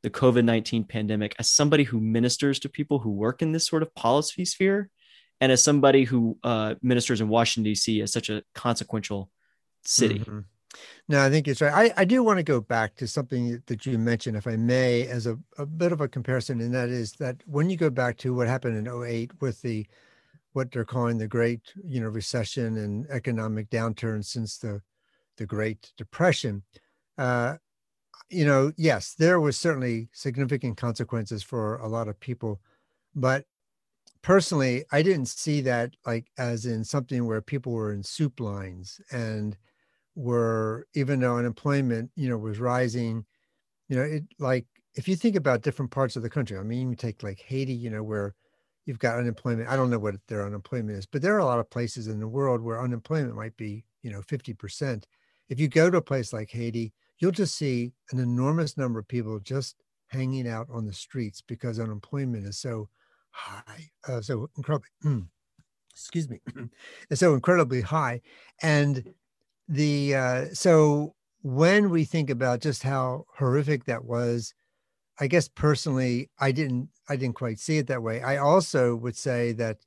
the 0.02 0.10
COVID 0.10 0.46
19 0.46 0.86
pandemic 0.86 1.36
as 1.40 1.50
somebody 1.50 1.84
who 1.84 2.00
ministers 2.00 2.60
to 2.60 2.70
people 2.70 3.00
who 3.00 3.12
work 3.12 3.42
in 3.42 3.52
this 3.52 3.66
sort 3.66 3.84
of 3.84 3.94
policy 3.96 4.46
sphere 4.46 4.90
and 5.42 5.52
as 5.52 5.64
somebody 5.64 6.04
who 6.04 6.38
uh, 6.44 6.76
ministers 6.82 7.22
in 7.22 7.28
Washington, 7.28 7.64
D.C. 7.64 8.02
as 8.02 8.14
such 8.14 8.30
a 8.30 8.44
consequential 8.56 9.30
city? 9.84 10.20
Mm-hmm. 10.20 10.40
No, 11.08 11.24
I 11.24 11.30
think 11.30 11.48
it's 11.48 11.62
right. 11.62 11.92
I, 11.98 12.02
I 12.02 12.06
do 12.06 12.24
want 12.24 12.38
to 12.38 12.44
go 12.44 12.62
back 12.62 12.96
to 12.96 13.08
something 13.08 13.62
that 13.68 13.86
you 13.86 13.98
mentioned, 13.98 14.38
if 14.38 14.48
I 14.48 14.56
may, 14.56 15.08
as 15.08 15.28
a, 15.28 15.38
a 15.58 15.66
bit 15.66 15.92
of 15.92 16.02
a 16.02 16.08
comparison, 16.08 16.62
and 16.62 16.74
that 16.74 16.90
is 16.90 17.14
that 17.14 17.38
when 17.46 17.70
you 17.70 17.78
go 17.78 17.90
back 17.90 18.18
to 18.20 18.34
what 18.34 18.48
happened 18.48 18.78
in 18.78 19.04
08 19.04 19.32
with 19.42 19.62
the 19.62 19.86
what 20.54 20.72
they're 20.72 20.86
calling 20.86 21.18
the 21.18 21.28
great 21.28 21.62
you 21.84 22.00
know 22.00 22.10
recession 22.10 22.78
and 22.78 23.08
economic 23.10 23.70
downturn 23.70 24.24
since 24.24 24.58
the 24.58 24.82
the 25.38 25.46
Great 25.46 25.92
Depression, 25.98 26.64
uh, 27.18 27.56
you 28.30 28.46
know, 28.46 28.72
yes, 28.78 29.16
there 29.18 29.40
was 29.40 29.58
certainly 29.58 30.10
significant 30.14 30.78
consequences 30.78 31.44
for 31.44 31.78
a 31.78 31.88
lot 31.88 32.08
of 32.08 32.20
people, 32.20 32.62
but 33.16 33.46
personally, 34.22 34.86
I 34.92 35.02
didn't 35.04 35.28
see 35.28 35.62
that 35.62 35.94
like 36.06 36.28
as 36.38 36.66
in 36.66 36.84
something 36.84 37.26
where 37.26 37.42
people 37.42 37.74
were 37.74 37.94
in 37.94 38.04
soup 38.04 38.40
lines 38.40 39.00
and 39.12 39.58
were 40.16 40.88
even 40.94 41.20
though 41.20 41.38
unemployment, 41.38 42.12
you 42.16 42.30
know, 42.30 42.38
was 42.38 42.60
rising, 42.60 43.26
you 43.90 43.96
know, 43.96 44.04
it 44.04 44.24
like 44.40 44.66
if 44.96 45.08
you 45.08 45.16
think 45.16 45.36
about 45.36 45.62
different 45.62 45.92
parts 45.92 46.16
of 46.16 46.24
the 46.24 46.30
country, 46.30 46.58
I 46.58 46.64
mean, 46.64 46.90
you 46.90 46.96
take 46.96 47.24
like 47.24 47.40
Haiti, 47.40 47.74
you 47.74 47.90
know, 47.90 48.04
where 48.04 48.36
you've 48.86 49.00
got 49.00 49.18
unemployment. 49.18 49.70
I 49.70 49.76
don't 49.76 49.90
know 49.90 50.00
what 50.00 50.16
their 50.28 50.46
unemployment 50.46 50.98
is, 50.98 51.06
but 51.06 51.22
there 51.22 51.36
are 51.36 51.40
a 51.40 51.46
lot 51.46 51.60
of 51.60 51.70
places 51.70 52.08
in 52.08 52.20
the 52.20 52.28
world 52.28 52.62
where 52.62 52.82
unemployment 52.82 53.36
might 53.36 53.56
be, 53.58 53.86
you 54.02 54.12
know, 54.12 54.22
50%. 54.22 55.04
If 55.50 55.60
you 55.60 55.68
go 55.68 55.90
to 55.90 55.98
a 55.98 56.02
place 56.02 56.34
like 56.34 56.50
Haiti, 56.52 56.94
you'll 57.20 57.32
just 57.32 57.56
see 57.56 57.94
an 58.12 58.20
enormous 58.20 58.78
number 58.78 59.00
of 59.00 59.08
people 59.08 59.40
just 59.40 59.76
hanging 60.08 60.48
out 60.48 60.68
on 60.72 60.86
the 60.86 60.94
streets 60.94 61.42
because 61.42 61.80
unemployment 61.80 62.46
is 62.46 62.60
so 62.60 62.90
high, 63.32 63.90
uh, 64.08 64.22
so 64.22 64.50
incredibly, 64.58 64.90
excuse 65.92 66.30
me, 66.30 66.40
it's 67.10 67.20
so 67.20 67.34
incredibly 67.34 67.82
high. 67.82 68.22
And 68.62 69.14
the, 69.68 70.16
uh, 70.16 70.46
so 70.54 71.16
when 71.42 71.90
we 71.90 72.06
think 72.06 72.30
about 72.30 72.62
just 72.62 72.84
how 72.84 73.26
horrific 73.38 73.86
that 73.86 74.06
was, 74.06 74.54
I 75.20 75.28
guess 75.28 75.48
personally, 75.48 76.30
I 76.40 76.52
didn't, 76.52 76.90
I 77.08 77.16
didn't 77.16 77.36
quite 77.36 77.60
see 77.60 77.78
it 77.78 77.88
that 77.88 78.02
way. 78.02 78.22
I 78.22 78.38
also 78.38 78.96
would 78.96 79.16
say 79.16 79.52
that 79.54 79.78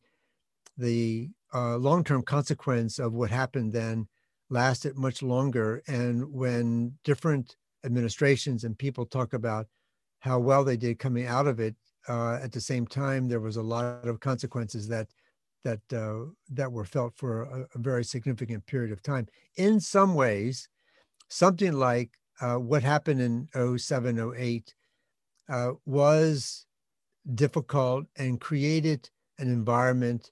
the 0.76 1.30
uh, 1.54 1.76
long-term 1.76 2.23
consequence 2.23 2.99
of 2.99 3.12
what 3.12 3.30
happened 3.30 3.73
then 3.73 4.06
lasted 4.50 4.97
much 4.97 5.23
longer. 5.23 5.83
And 5.88 6.33
when 6.33 6.92
different 7.04 7.56
administrations 7.85 8.64
and 8.64 8.78
people 8.78 9.06
talk 9.06 9.33
about 9.33 9.66
how 10.21 10.38
well 10.38 10.64
they 10.64 10.76
did 10.76 10.99
coming 10.99 11.26
out 11.26 11.47
of 11.47 11.61
it, 11.61 11.75
uh, 12.09 12.38
at 12.42 12.52
the 12.52 12.61
same 12.61 12.87
time, 12.87 13.28
there 13.28 13.40
was 13.40 13.56
a 13.56 13.62
lot 13.62 14.06
of 14.06 14.21
consequences 14.21 14.87
that 14.88 15.09
that 15.65 15.81
uh, 15.93 16.31
that 16.51 16.71
were 16.71 16.85
felt 16.85 17.15
for 17.17 17.43
a, 17.43 17.67
a, 17.75 17.79
very 17.79 18.05
significant 18.05 18.65
period 18.67 18.93
of 18.93 19.03
time. 19.03 19.27
In 19.57 19.81
some 19.81 20.15
ways, 20.15 20.69
something 21.29 21.73
like 21.73 22.11
uh, 22.41 22.57
what 22.57 22.83
happened 22.83 23.21
in 23.21 23.79
07, 23.79 24.33
08 24.37 24.75
uh, 25.49 25.73
was 25.85 26.67
difficult 27.35 28.07
and 28.17 28.41
created 28.41 29.11
an 29.39 29.49
environment 29.49 30.31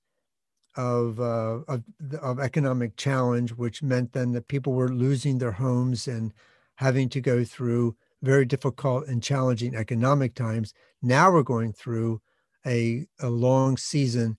of, 0.77 1.21
uh, 1.21 1.61
of, 1.69 1.83
of 2.21 2.41
economic 2.41 2.97
challenge, 2.97 3.53
which 3.53 3.83
meant 3.83 4.13
then 4.13 4.33
that 4.33 4.49
people 4.49 4.73
were 4.73 4.89
losing 4.89 5.39
their 5.39 5.53
homes 5.53 6.09
and 6.09 6.33
having 6.77 7.09
to 7.09 7.21
go 7.21 7.45
through 7.45 7.97
very 8.23 8.45
difficult 8.45 9.07
and 9.07 9.23
challenging 9.23 9.77
economic 9.77 10.35
times. 10.35 10.75
Now 11.03 11.31
we're 11.31 11.43
going 11.43 11.73
through 11.73 12.21
a, 12.67 13.07
a 13.21 13.29
long 13.29 13.77
season 13.77 14.39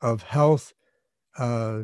of 0.00 0.22
health, 0.22 0.72
uh, 1.38 1.82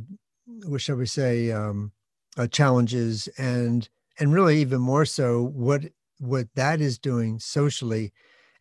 what 0.65 0.81
shall 0.81 0.97
we 0.97 1.07
say, 1.07 1.51
um, 1.51 1.93
uh, 2.37 2.47
challenges, 2.47 3.29
and 3.39 3.89
and 4.19 4.33
really 4.33 4.61
even 4.61 4.81
more 4.81 5.05
so 5.05 5.45
what 5.55 5.83
what 6.19 6.47
that 6.55 6.81
is 6.81 6.99
doing 6.99 7.39
socially. 7.39 8.13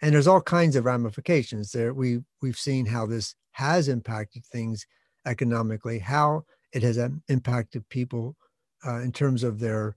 And 0.01 0.13
there's 0.13 0.27
all 0.27 0.41
kinds 0.41 0.75
of 0.75 0.85
ramifications 0.85 1.71
there. 1.71 1.93
We 1.93 2.19
we've 2.41 2.57
seen 2.57 2.85
how 2.85 3.05
this 3.05 3.35
has 3.51 3.89
impacted 3.89 4.45
things 4.45 4.85
economically, 5.25 5.99
how 5.99 6.43
it 6.71 6.83
has 6.83 6.97
impacted 7.27 7.87
people 7.89 8.35
uh, 8.85 8.99
in 9.01 9.11
terms 9.11 9.43
of 9.43 9.59
their 9.59 9.95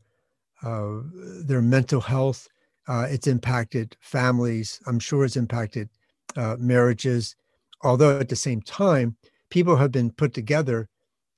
uh, 0.63 1.01
their 1.45 1.63
mental 1.63 2.01
health. 2.01 2.49
Uh, 2.89 3.07
it's 3.09 3.27
impacted 3.27 3.97
families. 4.01 4.81
I'm 4.87 4.99
sure 4.99 5.25
it's 5.25 5.37
impacted 5.37 5.89
uh, 6.37 6.57
marriages. 6.59 7.37
Although 7.83 8.19
at 8.19 8.29
the 8.29 8.37
same 8.37 8.61
time, 8.63 9.17
people 9.53 9.77
have 9.77 9.93
been 9.93 10.11
put 10.11 10.33
together 10.33 10.89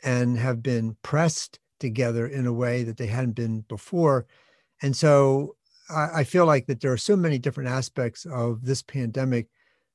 and 0.04 0.38
have 0.38 0.62
been 0.62 0.96
pressed 1.02 1.58
together 1.80 2.28
in 2.28 2.46
a 2.46 2.52
way 2.52 2.84
that 2.84 2.96
they 2.96 3.08
hadn't 3.08 3.32
been 3.32 3.62
before. 3.62 4.24
And 4.82 4.94
so 4.96 5.56
I, 5.90 6.20
I 6.20 6.24
feel 6.24 6.46
like 6.46 6.66
that 6.66 6.80
there 6.80 6.92
are 6.92 6.96
so 6.96 7.16
many 7.16 7.38
different 7.40 7.70
aspects 7.70 8.24
of 8.24 8.64
this 8.64 8.82
pandemic 8.82 9.48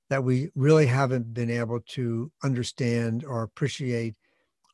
that 0.10 0.22
we 0.22 0.50
really 0.54 0.86
haven't 0.86 1.34
been 1.34 1.50
able 1.50 1.80
to 1.92 2.30
understand 2.44 3.24
or 3.24 3.44
appreciate 3.44 4.16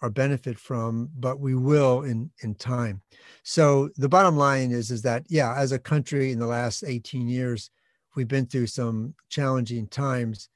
or 0.02 0.10
benefit 0.10 0.58
from, 0.58 1.12
but 1.16 1.40
we 1.40 1.54
will 1.54 2.02
in 2.02 2.32
in 2.42 2.56
time. 2.56 3.04
So 3.44 3.90
the 3.96 4.10
bottom 4.10 4.38
line 4.38 4.72
is 4.72 4.90
is 4.90 5.04
that 5.04 5.24
yeah, 5.30 5.54
as 5.56 5.72
a 5.72 5.78
country 5.78 6.32
in 6.32 6.40
the 6.40 6.48
last 6.48 6.84
18 6.84 7.28
years, 7.28 7.70
we've 8.16 8.28
been 8.28 8.48
through 8.48 8.68
some 8.68 9.14
challenging 9.30 9.88
times, 9.88 10.50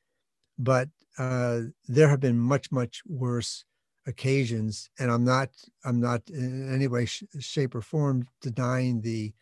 but 0.58 0.90
uh, 1.20 1.62
there 1.88 2.10
have 2.10 2.22
been 2.22 2.40
much 2.40 2.72
much 2.72 3.04
worse 3.08 3.66
occasions, 4.08 4.90
and 5.00 5.12
I'm 5.12 5.26
not 5.26 5.52
I'm 5.86 6.02
not 6.02 6.30
in 6.30 6.74
any 6.74 6.88
way, 6.88 7.06
sh- 7.06 7.24
shape, 7.40 7.76
or 7.76 7.82
form 7.82 8.28
denying 8.42 9.02
the 9.02 9.34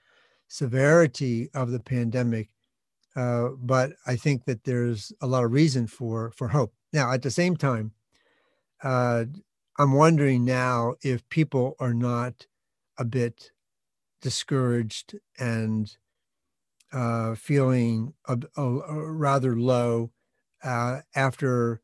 severity 0.49 1.49
of 1.53 1.71
the 1.71 1.79
pandemic 1.79 2.49
uh, 3.15 3.49
but 3.59 3.93
I 4.05 4.15
think 4.15 4.45
that 4.45 4.63
there's 4.63 5.11
a 5.21 5.27
lot 5.27 5.43
of 5.43 5.51
reason 5.51 5.87
for 5.87 6.31
for 6.31 6.49
hope. 6.49 6.73
Now, 6.93 7.11
at 7.11 7.23
the 7.23 7.31
same 7.31 7.57
time, 7.57 7.91
uh, 8.83 9.25
I'm 9.79 9.93
wondering 9.93 10.45
now 10.45 10.95
if 11.03 11.27
people 11.29 11.75
are 11.79 11.93
not 11.93 12.47
a 12.97 13.05
bit 13.05 13.51
discouraged 14.21 15.15
and 15.39 15.95
uh, 16.93 17.35
feeling 17.35 18.13
a, 18.27 18.37
a, 18.55 18.63
a 18.63 19.11
rather 19.11 19.57
low 19.57 20.11
uh, 20.67 21.01
after 21.15 21.81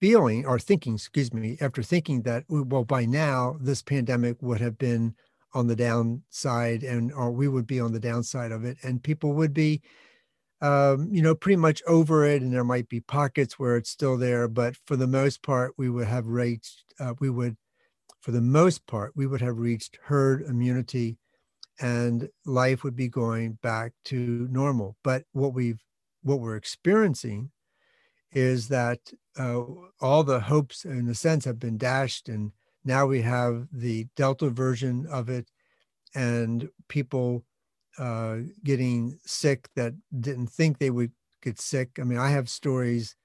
feeling 0.00 0.46
or 0.46 0.58
thinking, 0.58 0.94
excuse 0.94 1.34
me, 1.34 1.58
after 1.60 1.82
thinking 1.82 2.22
that 2.22 2.44
well 2.48 2.84
by 2.84 3.04
now 3.04 3.56
this 3.60 3.82
pandemic 3.82 4.36
would 4.40 4.60
have 4.60 4.78
been 4.78 5.14
on 5.52 5.66
the 5.66 5.76
downside 5.76 6.84
and 6.84 7.12
or 7.12 7.32
we 7.32 7.48
would 7.48 7.66
be 7.66 7.80
on 7.80 7.92
the 7.92 8.00
downside 8.00 8.52
of 8.52 8.64
it 8.64 8.78
and 8.82 9.02
people 9.02 9.32
would 9.32 9.52
be 9.52 9.82
um, 10.62 11.08
you 11.10 11.22
know, 11.22 11.34
pretty 11.34 11.56
much 11.56 11.82
over 11.86 12.24
it, 12.24 12.42
and 12.42 12.52
there 12.52 12.64
might 12.64 12.88
be 12.88 13.00
pockets 13.00 13.58
where 13.58 13.76
it's 13.76 13.90
still 13.90 14.18
there. 14.18 14.46
But 14.46 14.76
for 14.86 14.96
the 14.96 15.06
most 15.06 15.42
part, 15.42 15.72
we 15.78 15.88
would 15.88 16.06
have 16.06 16.26
reached, 16.26 16.84
uh, 17.00 17.14
we 17.18 17.30
would, 17.30 17.56
for 18.20 18.30
the 18.30 18.42
most 18.42 18.86
part, 18.86 19.12
we 19.16 19.26
would 19.26 19.40
have 19.40 19.58
reached 19.58 19.98
herd 20.04 20.42
immunity, 20.42 21.16
and 21.80 22.28
life 22.44 22.84
would 22.84 22.94
be 22.94 23.08
going 23.08 23.52
back 23.62 23.92
to 24.06 24.46
normal. 24.50 24.96
But 25.02 25.24
what 25.32 25.54
we've, 25.54 25.80
what 26.22 26.40
we're 26.40 26.56
experiencing, 26.56 27.50
is 28.32 28.68
that 28.68 28.98
uh, 29.38 29.62
all 30.00 30.22
the 30.24 30.40
hopes, 30.40 30.84
in 30.84 31.08
a 31.08 31.14
sense, 31.14 31.44
have 31.44 31.58
been 31.58 31.78
dashed, 31.78 32.28
and 32.28 32.52
now 32.84 33.06
we 33.06 33.22
have 33.22 33.68
the 33.72 34.06
Delta 34.16 34.50
version 34.50 35.06
of 35.10 35.28
it, 35.28 35.50
and 36.14 36.68
people 36.88 37.44
uh, 37.98 38.38
getting 38.64 39.18
sick 39.24 39.68
that 39.76 39.94
didn't 40.20 40.48
think 40.48 40.78
they 40.78 40.90
would 40.90 41.12
get 41.42 41.60
sick. 41.60 41.98
I 42.00 42.04
mean, 42.04 42.18
I 42.18 42.30
have 42.30 42.48
stories 42.48 43.16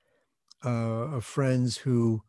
uh, 0.64 0.70
of 1.16 1.26
friends 1.26 1.78
who 1.78 2.22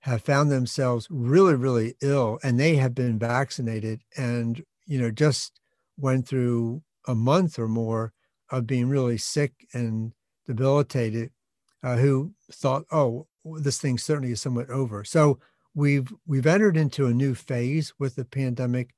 have 0.00 0.22
found 0.22 0.50
themselves 0.50 1.06
really, 1.10 1.54
really 1.54 1.94
ill 2.00 2.38
and 2.42 2.58
they 2.58 2.76
have 2.76 2.94
been 2.94 3.18
vaccinated 3.18 4.00
and, 4.16 4.64
you 4.86 5.00
know, 5.00 5.10
just 5.10 5.60
went 5.96 6.26
through 6.26 6.82
a 7.06 7.14
month 7.14 7.58
or 7.58 7.68
more 7.68 8.12
of 8.50 8.66
being 8.66 8.88
really 8.88 9.18
sick 9.18 9.52
and 9.72 10.12
debilitated, 10.46 11.30
uh, 11.82 11.96
who 11.96 12.32
thought, 12.52 12.84
oh, 12.92 13.26
this 13.44 13.78
thing 13.78 13.98
certainly 13.98 14.32
is 14.32 14.40
somewhat 14.40 14.70
over. 14.70 15.04
So 15.04 15.38
we've 15.74 16.12
we've 16.26 16.46
entered 16.46 16.76
into 16.76 17.06
a 17.06 17.14
new 17.14 17.34
phase 17.34 17.94
with 17.98 18.16
the 18.16 18.24
pandemic, 18.24 18.94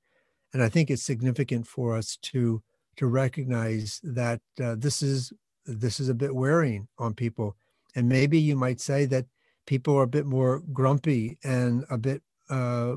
and 0.53 0.63
I 0.63 0.69
think 0.69 0.91
it's 0.91 1.03
significant 1.03 1.67
for 1.67 1.97
us 1.97 2.17
to 2.23 2.63
to 2.97 3.07
recognize 3.07 4.01
that 4.03 4.41
uh, 4.63 4.75
this 4.77 5.03
is 5.03 5.33
this 5.67 6.01
is 6.01 6.09
a 6.09 6.15
bit 6.15 6.35
wearing 6.35 6.89
on 6.99 7.15
people 7.15 7.57
and 7.95 8.09
maybe 8.09 8.39
you 8.39 8.57
might 8.57 8.81
say 8.81 9.05
that 9.07 9.27
people 9.67 9.97
are 9.97 10.05
a 10.05 10.09
bit 10.09 10.27
more 10.27 10.63
grumpy 10.73 11.39
and 11.45 11.85
a 11.91 11.99
bit 11.99 12.23
uh, 12.51 12.97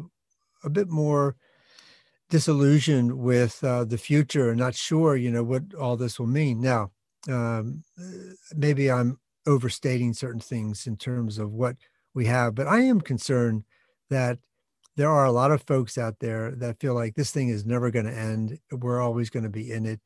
a 0.63 0.70
bit 0.70 0.89
more 0.89 1.36
disillusioned 2.30 3.13
with 3.13 3.63
uh, 3.63 3.86
the 3.86 3.98
future 3.98 4.50
and 4.50 4.60
not 4.60 4.75
sure 4.75 5.15
you 5.15 5.30
know 5.30 5.44
what 5.44 5.63
all 5.80 5.96
this 5.96 6.20
will 6.20 6.27
mean 6.27 6.60
now 6.60 6.89
um, 7.30 7.84
maybe 8.56 8.92
i'm 8.92 9.20
overstating 9.48 10.14
certain 10.14 10.40
things 10.40 10.88
in 10.88 10.98
terms 10.98 11.38
of 11.38 11.52
what 11.52 11.75
we 12.14 12.25
have 12.25 12.56
but 12.56 12.68
i 12.68 12.80
am 12.80 13.02
concerned 13.02 13.64
that 14.10 14.38
there 14.96 15.10
are 15.10 15.25
a 15.25 15.32
lot 15.32 15.52
of 15.52 15.64
folks 15.64 15.98
out 15.98 16.20
there 16.20 16.52
that 16.52 16.80
feel 16.80 16.94
like 16.94 17.16
this 17.16 17.32
thing 17.32 17.50
is 17.50 17.66
never 17.66 17.92
going 17.92 18.06
to 18.06 18.18
end. 18.18 18.60
We're 18.72 19.02
always 19.02 19.30
going 19.30 19.44
to 19.44 19.50
be 19.50 19.72
in 19.72 19.86
it. 19.86 20.00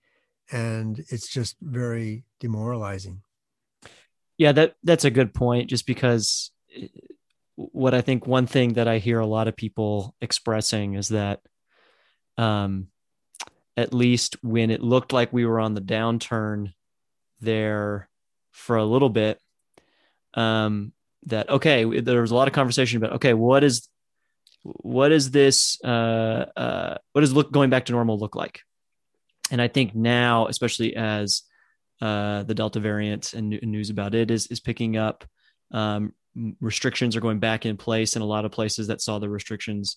And 0.51 0.99
it's 1.09 1.27
just 1.27 1.57
very 1.61 2.23
demoralizing. 2.39 3.21
Yeah, 4.37 4.51
that 4.53 4.75
that's 4.83 5.05
a 5.05 5.11
good 5.11 5.33
point. 5.33 5.69
Just 5.69 5.85
because 5.85 6.49
eh, 6.75 6.87
what 7.55 7.93
I 7.93 8.01
think 8.01 8.25
one 8.25 8.47
thing 8.47 8.73
that 8.73 8.87
I 8.87 8.97
hear 8.97 9.19
a 9.19 9.27
lot 9.27 9.47
of 9.47 9.55
people 9.55 10.15
expressing 10.21 10.95
is 10.95 11.09
that 11.09 11.41
um, 12.37 12.87
at 13.77 13.93
least 13.93 14.37
when 14.41 14.71
it 14.71 14.81
looked 14.81 15.13
like 15.13 15.31
we 15.31 15.45
were 15.45 15.59
on 15.59 15.75
the 15.75 15.81
downturn 15.81 16.73
there 17.41 18.09
for 18.51 18.77
a 18.77 18.85
little 18.85 19.09
bit, 19.09 19.39
um, 20.33 20.93
that 21.25 21.49
okay, 21.49 21.99
there 22.01 22.21
was 22.21 22.31
a 22.31 22.35
lot 22.35 22.47
of 22.47 22.53
conversation 22.53 22.97
about 22.97 23.13
okay, 23.13 23.33
what 23.33 23.63
is 23.63 23.89
what 24.63 25.11
is 25.11 25.31
this 25.31 25.79
uh, 25.83 26.45
uh, 26.55 26.97
what 27.13 27.21
does 27.21 27.33
look 27.33 27.51
going 27.51 27.69
back 27.69 27.85
to 27.85 27.91
normal 27.91 28.17
look 28.17 28.35
like? 28.35 28.61
And 29.51 29.61
i 29.61 29.67
think 29.67 29.95
now 29.95 30.47
especially 30.47 30.95
as 30.95 31.43
uh, 32.01 32.43
the 32.43 32.53
delta 32.53 32.79
variant 32.79 33.33
and 33.33 33.49
news 33.49 33.89
about 33.89 34.15
it 34.15 34.31
is 34.31 34.47
is 34.47 34.59
picking 34.59 34.95
up 34.95 35.25
um, 35.71 36.13
restrictions 36.61 37.15
are 37.15 37.21
going 37.21 37.39
back 37.39 37.65
in 37.65 37.75
place 37.75 38.15
in 38.15 38.21
a 38.21 38.25
lot 38.25 38.45
of 38.45 38.51
places 38.51 38.87
that 38.87 39.01
saw 39.01 39.19
the 39.19 39.29
restrictions 39.29 39.95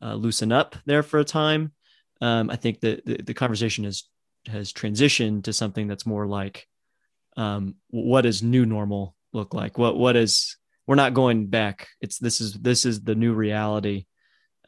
uh, 0.00 0.14
loosen 0.14 0.52
up 0.52 0.76
there 0.86 1.02
for 1.02 1.20
a 1.20 1.24
time. 1.24 1.72
Um, 2.20 2.50
i 2.50 2.56
think 2.56 2.80
that 2.80 3.04
the, 3.04 3.16
the 3.22 3.34
conversation 3.34 3.84
has 3.84 4.04
has 4.46 4.72
transitioned 4.72 5.44
to 5.44 5.52
something 5.52 5.88
that's 5.88 6.06
more 6.06 6.26
like 6.26 6.66
um, 7.36 7.76
what 7.88 8.22
does 8.22 8.42
new 8.42 8.66
normal 8.66 9.14
look 9.32 9.54
like 9.54 9.78
what 9.78 9.96
what 9.96 10.16
is 10.16 10.56
we're 10.86 10.96
not 10.96 11.14
going 11.14 11.46
back. 11.46 11.88
It's 12.00 12.18
this 12.18 12.40
is 12.40 12.54
this 12.54 12.84
is 12.84 13.02
the 13.02 13.14
new 13.14 13.32
reality, 13.34 14.06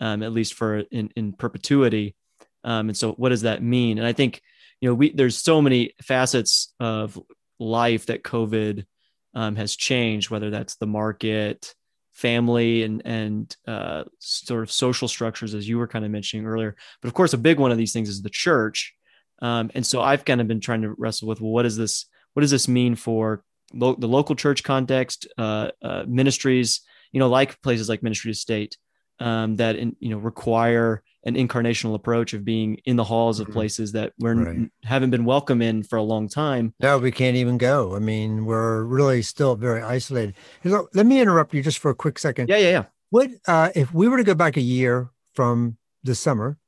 um, 0.01 0.23
at 0.23 0.33
least 0.33 0.55
for 0.55 0.79
in 0.79 1.11
in 1.17 1.33
perpetuity. 1.33 2.15
Um, 2.63 2.89
and 2.89 2.97
so, 2.97 3.13
what 3.13 3.31
does 3.31 3.43
that 3.43 3.63
mean? 3.63 3.99
And 3.99 4.07
I 4.07 4.13
think 4.13 4.41
you 4.81 4.89
know 4.89 4.95
we 4.95 5.13
there's 5.13 5.37
so 5.37 5.61
many 5.61 5.95
facets 6.03 6.73
of 6.79 7.21
life 7.59 8.07
that 8.07 8.23
COVID 8.23 8.87
um, 9.35 9.57
has 9.57 9.77
changed, 9.77 10.31
whether 10.31 10.51
that's 10.51 10.77
the 10.77 10.87
market, 10.87 11.75
family, 12.13 12.85
and 12.85 13.03
and 13.05 13.57
uh, 13.67 14.05
sort 14.21 14.63
of 14.63 14.71
social 14.71 15.09
structures, 15.09 15.55
as 15.55 15.69
you 15.69 15.79
were 15.79 15.89
kind 15.89 16.05
of 16.05 16.11
mentioning 16.11 16.47
earlier. 16.47 16.77
But 17.03 17.09
of 17.09 17.15
course, 17.15 17.33
a 17.33 17.39
big 17.39 17.59
one 17.59 17.73
of 17.73 17.79
these 17.79 17.93
things 17.93 18.09
is 18.09 18.23
the 18.23 18.31
church. 18.31 18.95
Um, 19.43 19.71
and 19.75 19.85
so 19.85 20.01
I've 20.01 20.25
kind 20.25 20.41
of 20.41 20.47
been 20.47 20.61
trying 20.61 20.83
to 20.83 20.95
wrestle 20.97 21.27
with 21.27 21.41
well, 21.41 21.51
what 21.51 21.67
is 21.67 21.77
this? 21.77 22.07
What 22.35 22.43
does 22.43 22.51
this 22.51 22.69
mean 22.69 22.95
for 22.95 23.43
lo- 23.73 23.97
the 23.99 24.09
local 24.09 24.37
church 24.37 24.63
context, 24.63 25.27
uh, 25.39 25.71
uh, 25.83 26.05
ministries 26.07 26.83
you 27.15 27.21
know, 27.21 27.29
like 27.29 27.63
places 27.63 27.89
like 27.89 28.03
Ministry 28.03 28.33
to 28.33 28.39
State 28.39 28.77
um, 29.21 29.55
that 29.57 29.77
in, 29.77 29.97
you 30.01 30.11
know 30.11 30.19
require 30.19 31.03
an 31.25 31.37
incarnational 31.37 31.95
approach 31.95 32.35
of 32.35 32.45
being 32.45 32.75
in 32.85 32.97
the 32.97 33.05
halls 33.05 33.39
of 33.39 33.47
mm-hmm. 33.47 33.55
places 33.55 33.93
that 33.93 34.13
we're 34.19 34.35
right. 34.35 34.69
haven't 34.83 35.11
been 35.11 35.25
welcome 35.25 35.63
in 35.63 35.85
for 35.85 35.97
a 35.97 36.03
long 36.03 36.29
time. 36.29 36.75
No, 36.81 36.99
we 36.99 37.13
can't 37.13 37.37
even 37.37 37.57
go. 37.57 37.95
I 37.95 38.01
mean, 38.01 38.45
we're 38.45 38.83
really 38.83 39.23
still 39.23 39.55
very 39.55 39.81
isolated. 39.81 40.35
Let 40.65 41.07
me 41.07 41.21
interrupt 41.21 41.55
you 41.55 41.63
just 41.63 41.79
for 41.79 41.93
a 41.93 41.95
quick 41.95 42.19
second. 42.19 42.49
Yeah, 42.49 42.57
yeah, 42.57 42.71
yeah. 42.71 42.85
What 43.11 43.31
uh, 43.47 43.71
if 43.77 43.95
we 43.95 44.09
were 44.09 44.17
to 44.17 44.25
go 44.25 44.35
back 44.35 44.57
a 44.57 44.61
year 44.61 45.09
from 45.35 45.77
the 46.03 46.17
summer, 46.17 46.59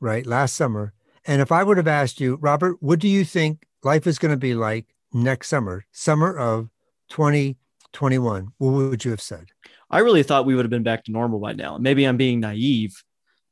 right? 0.00 0.26
Last 0.26 0.56
summer, 0.56 0.92
and 1.24 1.40
if 1.40 1.52
I 1.52 1.62
would 1.62 1.76
have 1.76 1.88
asked 1.88 2.20
you, 2.20 2.36
Robert, 2.40 2.78
what 2.80 2.98
do 2.98 3.06
you 3.06 3.24
think 3.24 3.64
life 3.84 4.08
is 4.08 4.18
going 4.18 4.32
to 4.32 4.36
be 4.36 4.54
like 4.54 4.86
next 5.14 5.48
summer, 5.48 5.86
summer 5.92 6.36
of 6.36 6.68
2021? 7.10 8.48
What 8.58 8.70
would 8.70 9.04
you 9.04 9.10
have 9.12 9.22
said? 9.22 9.46
I 9.90 10.00
really 10.00 10.22
thought 10.22 10.46
we 10.46 10.54
would 10.54 10.64
have 10.64 10.70
been 10.70 10.82
back 10.82 11.04
to 11.04 11.12
normal 11.12 11.38
by 11.38 11.52
now. 11.52 11.78
Maybe 11.78 12.04
I'm 12.04 12.16
being 12.16 12.40
naive, 12.40 13.02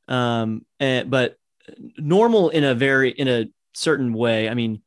um, 0.08 0.66
and, 0.80 1.10
but 1.10 1.36
normal 1.96 2.50
in 2.50 2.64
a 2.64 2.74
very 2.74 3.10
in 3.10 3.28
a 3.28 3.46
certain 3.74 4.12
way. 4.12 4.48
I 4.48 4.54
mean, 4.54 4.82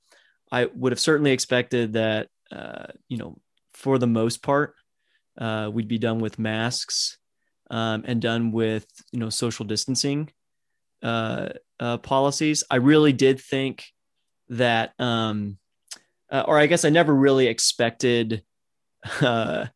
I 0.51 0.65
would 0.65 0.91
have 0.91 0.99
certainly 0.99 1.31
expected 1.31 1.93
that 1.93 2.27
uh, 2.51 2.87
you 3.09 3.17
know, 3.17 3.37
for 3.73 3.97
the 3.97 4.07
most 4.07 4.41
part, 4.41 4.75
uh, 5.37 5.69
we'd 5.71 5.87
be 5.87 5.97
done 5.97 6.19
with 6.19 6.39
masks 6.39 7.17
um, 7.69 8.03
and 8.05 8.21
done 8.21 8.51
with 8.51 8.85
you 9.11 9.19
know 9.19 9.29
social 9.29 9.65
distancing 9.65 10.31
uh, 11.03 11.49
uh, 11.79 11.97
policies. 11.97 12.63
I 12.69 12.77
really 12.77 13.13
did 13.13 13.39
think 13.39 13.85
that, 14.49 14.93
um, 14.99 15.57
uh, 16.31 16.43
or 16.47 16.59
I 16.59 16.67
guess 16.67 16.85
I 16.85 16.89
never 16.89 17.13
really 17.13 17.47
expected 17.47 18.43
uh, 19.21 19.67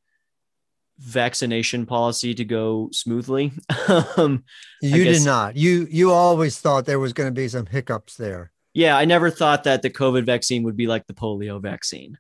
vaccination 1.00 1.86
policy 1.86 2.34
to 2.36 2.46
go 2.46 2.90
smoothly. 2.92 3.52
um, 4.18 4.44
you 4.82 5.04
guess, 5.04 5.20
did 5.20 5.26
not. 5.26 5.56
You 5.56 5.88
you 5.90 6.12
always 6.12 6.60
thought 6.60 6.86
there 6.86 7.00
was 7.00 7.14
going 7.14 7.28
to 7.28 7.34
be 7.34 7.48
some 7.48 7.66
hiccups 7.66 8.16
there. 8.16 8.52
Yeah, 8.74 8.98
I 8.98 9.06
never 9.06 9.30
thought 9.30 9.64
that 9.64 9.82
the 9.82 9.90
COVID 9.90 10.26
vaccine 10.26 10.64
would 10.64 10.78
be 10.78 10.88
like 10.88 11.08
the 11.08 11.14
polio 11.14 11.62
vaccine. 11.62 12.18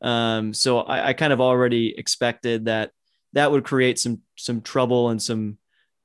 Um, 0.00 0.54
so 0.54 0.80
I, 0.80 1.08
I 1.08 1.12
kind 1.12 1.32
of 1.32 1.40
already 1.40 1.94
expected 1.96 2.66
that 2.66 2.92
that 3.32 3.50
would 3.50 3.64
create 3.64 3.98
some 3.98 4.20
some 4.36 4.60
trouble 4.60 5.10
and 5.10 5.20
some 5.20 5.58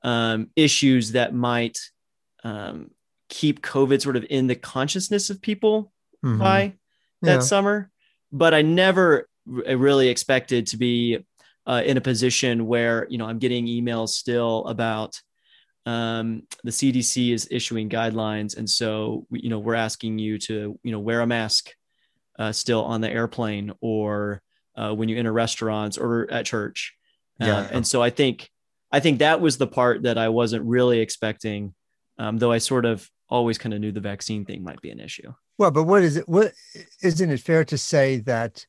um, 0.04 0.50
issues 0.56 1.14
that 1.14 1.34
might 1.34 1.78
um, 2.44 2.92
keep 3.30 3.62
COVID 3.62 4.02
sort 4.02 4.16
of 4.16 4.26
in 4.30 4.48
the 4.48 4.56
consciousness 4.56 5.30
of 5.30 5.42
people 5.42 5.92
mm-hmm. 6.24 6.40
by 6.40 6.74
that 7.24 7.36
yeah. 7.36 7.40
summer. 7.40 7.90
But 8.32 8.54
I 8.54 8.62
never 8.62 9.28
really 9.46 10.10
expected 10.10 10.68
to 10.68 10.78
be 10.78 11.20
uh, 11.66 11.82
in 11.86 11.98
a 11.98 12.02
position 12.02 12.68
where 12.68 13.08
you 13.10 13.18
know 13.18 13.26
I'm 13.26 13.40
getting 13.40 13.66
emails 13.66 14.10
still 14.10 14.66
about 14.66 15.20
um, 15.86 16.44
the 16.64 16.72
CDC 16.72 17.34
is 17.34 17.48
issuing 17.52 17.90
guidelines, 17.90 18.58
and 18.58 18.70
so 18.70 19.26
you 19.32 19.50
know 19.50 19.60
we're 19.60 19.76
asking 19.76 20.20
you 20.20 20.38
to 20.40 20.80
you 20.84 20.92
know 20.92 21.00
wear 21.00 21.22
a 21.22 21.28
mask 21.28 21.72
uh, 22.40 22.52
still 22.52 22.84
on 22.84 23.02
the 23.02 23.10
airplane 23.10 23.72
or 23.82 24.42
uh, 24.76 24.94
when 24.94 25.10
you 25.10 25.18
enter 25.18 25.34
restaurants 25.34 25.98
or 25.98 26.30
at 26.32 26.46
church. 26.46 26.96
Uh, 27.42 27.46
yeah. 27.46 27.68
and 27.72 27.86
so 27.86 28.02
I 28.02 28.10
think 28.10 28.50
I 28.92 29.00
think 29.00 29.20
that 29.20 29.42
was 29.42 29.58
the 29.58 29.68
part 29.68 30.04
that 30.04 30.18
I 30.18 30.30
wasn't 30.30 30.66
really 30.66 31.00
expecting, 31.00 31.74
um, 32.18 32.38
though 32.38 32.52
I 32.52 32.60
sort 32.60 32.86
of 32.86 33.10
always 33.34 33.58
kind 33.58 33.74
of 33.74 33.82
knew 33.82 33.92
the 33.92 34.00
vaccine 34.00 34.46
thing 34.46 34.64
might 34.64 34.80
be 34.80 34.92
an 34.92 35.00
issue. 35.00 35.34
Well, 35.58 35.72
but 35.72 35.86
what 35.86 36.04
is 36.04 36.18
it? 36.18 36.30
What 36.30 36.54
isn't 37.02 37.32
it 37.32 37.40
fair 37.40 37.66
to 37.66 37.78
say 37.78 38.18
that 38.20 38.66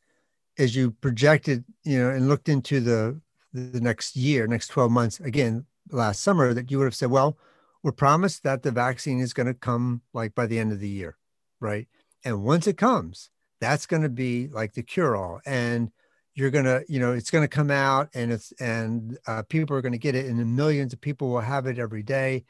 as 0.58 0.74
you 0.74 0.90
projected, 0.90 1.64
you 1.84 1.98
know, 1.98 2.08
and 2.08 2.28
looked 2.28 2.48
into 2.48 2.80
the 2.80 3.20
the 3.52 3.80
next 3.80 4.16
year, 4.16 4.46
next 4.46 4.68
12 4.68 4.90
months, 4.90 5.20
again, 5.20 5.66
last 5.90 6.22
summer, 6.22 6.54
that 6.54 6.70
you 6.70 6.78
would 6.78 6.86
have 6.86 6.94
said, 6.94 7.10
well, 7.10 7.38
we're 7.84 7.92
promised 7.92 8.42
that 8.42 8.62
the 8.62 8.72
vaccine 8.72 9.20
is 9.20 9.34
going 9.34 9.46
to 9.46 9.54
come 9.54 10.00
like 10.12 10.34
by 10.34 10.46
the 10.46 10.58
end 10.58 10.72
of 10.72 10.80
the 10.80 10.88
year, 10.88 11.16
right? 11.60 11.86
And 12.24 12.42
once 12.42 12.66
it 12.66 12.78
comes, 12.78 13.30
that's 13.60 13.86
going 13.86 14.02
to 14.02 14.08
be 14.08 14.48
like 14.48 14.72
the 14.72 14.82
cure 14.82 15.14
all. 15.14 15.40
And 15.46 15.92
you're 16.34 16.50
going 16.50 16.64
to, 16.64 16.82
you 16.88 16.98
know, 16.98 17.12
it's 17.12 17.30
going 17.30 17.44
to 17.44 17.48
come 17.48 17.70
out 17.70 18.08
and 18.14 18.32
it's, 18.32 18.50
and 18.58 19.18
uh, 19.28 19.42
people 19.42 19.76
are 19.76 19.82
going 19.82 19.92
to 19.92 19.98
get 19.98 20.16
it 20.16 20.26
and 20.26 20.56
millions 20.56 20.92
of 20.92 21.00
people 21.00 21.28
will 21.28 21.40
have 21.40 21.66
it 21.66 21.78
every 21.78 22.02
day. 22.02 22.44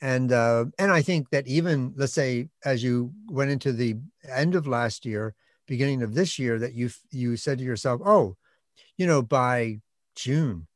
And, 0.00 0.30
uh, 0.30 0.66
and 0.78 0.92
I 0.92 1.02
think 1.02 1.30
that 1.30 1.46
even, 1.46 1.94
let's 1.96 2.12
say, 2.12 2.48
as 2.64 2.82
you 2.82 3.12
went 3.28 3.50
into 3.50 3.72
the 3.72 3.96
end 4.28 4.54
of 4.54 4.66
last 4.66 5.06
year, 5.06 5.34
beginning 5.66 6.02
of 6.02 6.14
this 6.14 6.38
year 6.38 6.58
that 6.58 6.74
you 6.74 6.90
you 7.10 7.36
said 7.36 7.58
to 7.58 7.64
yourself, 7.64 8.00
oh, 8.04 8.36
you 8.96 9.06
know, 9.06 9.22
by 9.22 9.80
June, 10.14 10.66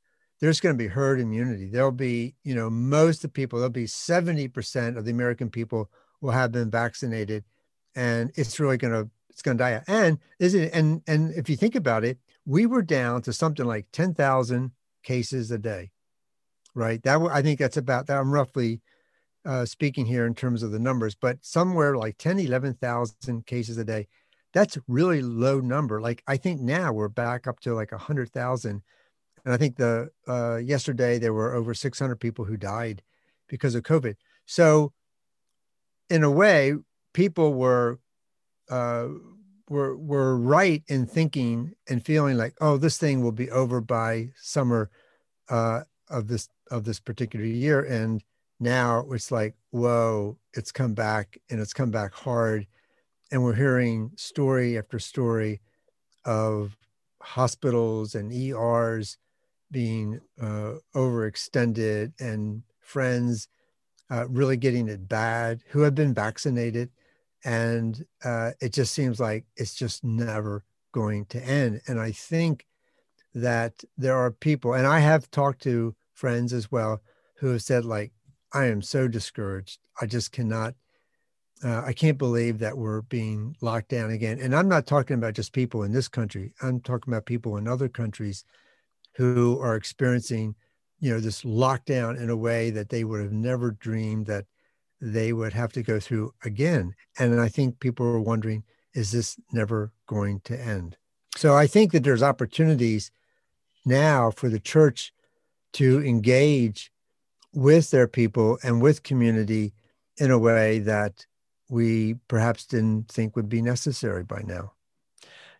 there's 0.40 0.60
going 0.60 0.74
to 0.74 0.78
be 0.78 0.88
herd 0.88 1.20
immunity. 1.20 1.68
There'll 1.68 1.92
be, 1.92 2.34
you 2.44 2.54
know, 2.54 2.70
most 2.70 3.18
of 3.18 3.22
the 3.22 3.28
people, 3.28 3.58
there'll 3.58 3.70
be 3.70 3.84
70% 3.84 4.96
of 4.96 5.04
the 5.04 5.10
American 5.10 5.50
people 5.50 5.90
will 6.20 6.32
have 6.32 6.52
been 6.52 6.70
vaccinated. 6.70 7.44
And 7.94 8.30
it's 8.36 8.58
really 8.58 8.78
going 8.78 8.92
to, 8.92 9.10
it's 9.28 9.42
going 9.42 9.58
to 9.58 9.64
die 9.64 9.74
out. 9.74 9.82
And 9.86 10.18
is 10.38 10.54
it, 10.54 10.72
and, 10.72 11.02
and 11.06 11.32
if 11.34 11.48
you 11.48 11.56
think 11.56 11.74
about 11.74 12.04
it, 12.04 12.18
we 12.46 12.66
were 12.66 12.82
down 12.82 13.22
to 13.22 13.32
something 13.32 13.66
like 13.66 13.86
10,000 13.92 14.70
cases 15.02 15.50
a 15.50 15.58
day, 15.58 15.90
right? 16.74 17.02
That 17.02 17.20
I 17.30 17.42
think 17.42 17.58
that's 17.58 17.76
about 17.76 18.06
that. 18.06 18.18
I'm 18.18 18.32
roughly 18.32 18.80
uh, 19.44 19.64
speaking 19.64 20.06
here 20.06 20.26
in 20.26 20.34
terms 20.34 20.62
of 20.62 20.70
the 20.70 20.78
numbers, 20.78 21.14
but 21.14 21.38
somewhere 21.40 21.96
like 21.96 22.18
10, 22.18 22.38
11,000 22.38 23.46
cases 23.46 23.78
a 23.78 23.84
day 23.84 24.06
that's 24.52 24.78
really 24.88 25.22
low 25.22 25.60
number. 25.60 26.00
Like 26.00 26.22
I 26.26 26.36
think 26.36 26.60
now 26.60 26.92
we're 26.92 27.08
back 27.08 27.46
up 27.46 27.60
to 27.60 27.74
like 27.74 27.92
a 27.92 27.98
hundred 27.98 28.30
thousand, 28.30 28.82
and 29.44 29.54
I 29.54 29.56
think 29.56 29.76
the 29.76 30.10
uh, 30.28 30.56
yesterday 30.56 31.18
there 31.18 31.32
were 31.32 31.54
over 31.54 31.74
six 31.74 31.98
hundred 31.98 32.16
people 32.16 32.44
who 32.44 32.56
died 32.56 33.02
because 33.48 33.74
of 33.74 33.82
COVID. 33.82 34.16
So, 34.46 34.92
in 36.08 36.24
a 36.24 36.30
way, 36.30 36.74
people 37.12 37.54
were 37.54 38.00
uh, 38.68 39.08
were 39.68 39.96
were 39.96 40.36
right 40.36 40.82
in 40.88 41.06
thinking 41.06 41.72
and 41.88 42.04
feeling 42.04 42.36
like, 42.36 42.54
oh, 42.60 42.76
this 42.76 42.98
thing 42.98 43.22
will 43.22 43.32
be 43.32 43.50
over 43.50 43.80
by 43.80 44.30
summer 44.36 44.90
uh, 45.48 45.82
of 46.08 46.26
this 46.26 46.48
of 46.70 46.84
this 46.84 46.98
particular 46.98 47.46
year, 47.46 47.80
and 47.80 48.22
now 48.60 49.06
it's 49.10 49.32
like, 49.32 49.54
whoa, 49.70 50.38
it's 50.52 50.70
come 50.70 50.94
back 50.94 51.38
and 51.50 51.60
it's 51.60 51.72
come 51.72 51.90
back 51.90 52.12
hard 52.12 52.66
and 53.30 53.42
we're 53.42 53.54
hearing 53.54 54.10
story 54.16 54.76
after 54.76 54.98
story 54.98 55.60
of 56.24 56.76
hospitals 57.22 58.14
and 58.14 58.32
ERs 58.32 59.18
being 59.70 60.20
uh, 60.40 60.74
overextended 60.94 62.12
and 62.20 62.62
friends 62.80 63.48
uh, 64.10 64.26
really 64.28 64.56
getting 64.56 64.88
it 64.88 65.08
bad 65.08 65.62
who 65.68 65.82
have 65.82 65.94
been 65.94 66.12
vaccinated. 66.12 66.90
And 67.44 68.04
uh, 68.24 68.52
it 68.60 68.72
just 68.72 68.92
seems 68.92 69.20
like 69.20 69.44
it's 69.56 69.74
just 69.74 70.02
never 70.02 70.64
going 70.92 71.26
to 71.26 71.42
end. 71.42 71.80
And 71.86 72.00
I 72.00 72.10
think 72.10 72.66
that 73.34 73.84
there 73.96 74.16
are 74.16 74.32
people, 74.32 74.74
and 74.74 74.86
I 74.86 74.98
have 74.98 75.30
talked 75.30 75.62
to 75.62 75.94
friends 76.12 76.52
as 76.52 76.70
well 76.72 77.00
who 77.36 77.52
have 77.52 77.62
said, 77.62 77.84
like, 77.84 78.12
I 78.52 78.66
am 78.66 78.82
so 78.82 79.08
discouraged. 79.08 79.78
I 80.00 80.06
just 80.06 80.32
cannot 80.32 80.74
uh, 81.62 81.82
I 81.84 81.92
can't 81.92 82.18
believe 82.18 82.58
that 82.58 82.76
we're 82.76 83.02
being 83.02 83.56
locked 83.60 83.90
down 83.90 84.10
again. 84.10 84.38
And 84.40 84.54
I'm 84.54 84.68
not 84.68 84.86
talking 84.86 85.14
about 85.14 85.34
just 85.34 85.52
people 85.52 85.82
in 85.82 85.92
this 85.92 86.08
country. 86.08 86.52
I'm 86.62 86.80
talking 86.80 87.12
about 87.12 87.26
people 87.26 87.56
in 87.56 87.68
other 87.68 87.88
countries 87.88 88.44
who 89.14 89.58
are 89.60 89.76
experiencing, 89.76 90.54
you 91.00 91.12
know, 91.12 91.20
this 91.20 91.42
lockdown 91.42 92.18
in 92.18 92.30
a 92.30 92.36
way 92.36 92.70
that 92.70 92.88
they 92.88 93.04
would 93.04 93.20
have 93.20 93.32
never 93.32 93.72
dreamed 93.72 94.26
that 94.26 94.46
they 95.02 95.32
would 95.32 95.52
have 95.52 95.72
to 95.72 95.82
go 95.82 96.00
through 96.00 96.32
again. 96.44 96.94
And 97.18 97.38
I 97.40 97.48
think 97.48 97.80
people 97.80 98.06
are 98.06 98.20
wondering, 98.20 98.64
is 98.94 99.12
this 99.12 99.38
never 99.52 99.92
going 100.06 100.40
to 100.44 100.58
end? 100.58 100.96
So 101.36 101.54
I 101.54 101.66
think 101.66 101.92
that 101.92 102.04
there's 102.04 102.22
opportunities 102.22 103.10
now 103.84 104.30
for 104.30 104.48
the 104.48 104.58
church 104.58 105.12
to 105.74 106.02
engage 106.04 106.90
with 107.52 107.90
their 107.90 108.06
people 108.08 108.58
and 108.62 108.80
with 108.80 109.02
community 109.02 109.72
in 110.16 110.30
a 110.30 110.38
way 110.38 110.78
that 110.80 111.26
we 111.68 112.14
perhaps 112.28 112.66
didn't 112.66 113.08
think 113.08 113.36
would 113.36 113.48
be 113.48 113.62
necessary 113.62 114.24
by 114.24 114.42
now. 114.44 114.72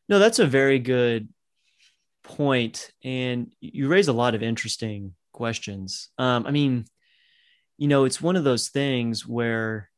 No, 0.09 0.19
that's 0.19 0.39
a 0.39 0.47
very 0.47 0.79
good 0.79 1.29
point, 2.23 2.91
and 3.03 3.53
you 3.61 3.89
raise 3.89 4.09
a 4.09 4.13
lot 4.13 4.35
of 4.35 4.43
interesting 4.43 5.15
questions. 5.33 6.11
Um, 6.19 6.47
I 6.47 6.51
mean, 6.51 6.85
you 7.79 7.89
know, 7.89 8.05
it's 8.05 8.21
one 8.21 8.37
of 8.37 8.45
those 8.45 8.69
things 8.69 9.27
where, 9.27 9.89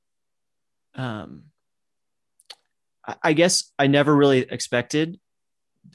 um, 0.94 1.44
I, 3.07 3.16
I 3.22 3.33
guess 3.33 3.72
I 3.78 3.87
never 3.87 4.14
really 4.14 4.40
expected 4.40 5.18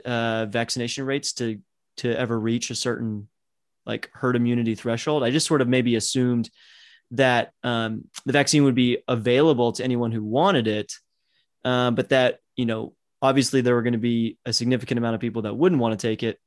uh, 0.03 0.47
vaccination 0.47 1.05
rates 1.05 1.33
to 1.33 1.59
to 1.97 2.15
ever 2.15 2.39
reach 2.39 2.69
a 2.69 2.75
certain 2.75 3.27
like 3.87 4.09
herd 4.13 4.35
immunity 4.35 4.75
threshold. 4.75 5.23
I 5.23 5.31
just 5.31 5.47
sort 5.47 5.61
of 5.61 5.67
maybe 5.67 5.95
assumed 5.95 6.49
that 7.11 7.53
um, 7.63 8.03
the 8.25 8.33
vaccine 8.33 8.65
would 8.65 8.75
be 8.75 8.99
available 9.07 9.71
to 9.71 9.83
anyone 9.83 10.11
who 10.11 10.23
wanted 10.23 10.67
it, 10.67 10.93
uh, 11.63 11.91
but 11.91 12.09
that 12.09 12.39
you 12.55 12.65
know 12.65 12.93
obviously 13.21 13.61
there 13.61 13.73
were 13.73 13.81
going 13.81 13.93
to 13.93 13.99
be 13.99 14.37
a 14.45 14.53
significant 14.53 14.97
amount 14.97 15.15
of 15.15 15.21
people 15.21 15.43
that 15.43 15.55
wouldn't 15.55 15.81
want 15.81 15.97
to 15.97 16.07
take 16.07 16.21
it, 16.21 16.37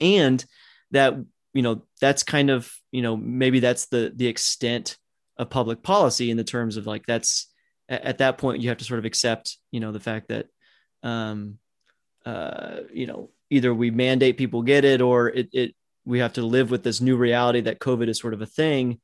and 0.00 0.44
that 0.92 1.16
you 1.52 1.62
know 1.62 1.82
that's 2.00 2.22
kind 2.22 2.50
of 2.50 2.72
you 2.92 3.02
know 3.02 3.16
maybe 3.16 3.60
that's 3.60 3.86
the 3.86 4.12
the 4.14 4.28
extent 4.28 4.96
of 5.36 5.50
public 5.50 5.82
policy 5.82 6.30
in 6.30 6.36
the 6.36 6.44
terms 6.44 6.76
of 6.76 6.86
like 6.86 7.04
that's 7.06 7.50
at, 7.88 8.02
at 8.02 8.18
that 8.18 8.38
point 8.38 8.62
you 8.62 8.68
have 8.68 8.78
to 8.78 8.84
sort 8.84 8.98
of 8.98 9.04
accept 9.04 9.56
you 9.70 9.80
know 9.80 9.90
the 9.90 10.00
fact 10.00 10.28
that 10.28 10.46
um 11.02 11.58
uh 12.26 12.76
you 12.92 13.06
know 13.06 13.30
either 13.48 13.74
we 13.74 13.90
mandate 13.90 14.36
people 14.36 14.62
get 14.62 14.84
it 14.84 15.00
or 15.00 15.28
it, 15.28 15.48
it 15.52 15.74
we 16.10 16.18
have 16.18 16.32
to 16.32 16.42
live 16.42 16.70
with 16.70 16.82
this 16.82 17.00
new 17.00 17.16
reality 17.16 17.60
that 17.62 17.78
covid 17.78 18.08
is 18.08 18.18
sort 18.18 18.34
of 18.34 18.42
a 18.42 18.46
thing. 18.46 19.00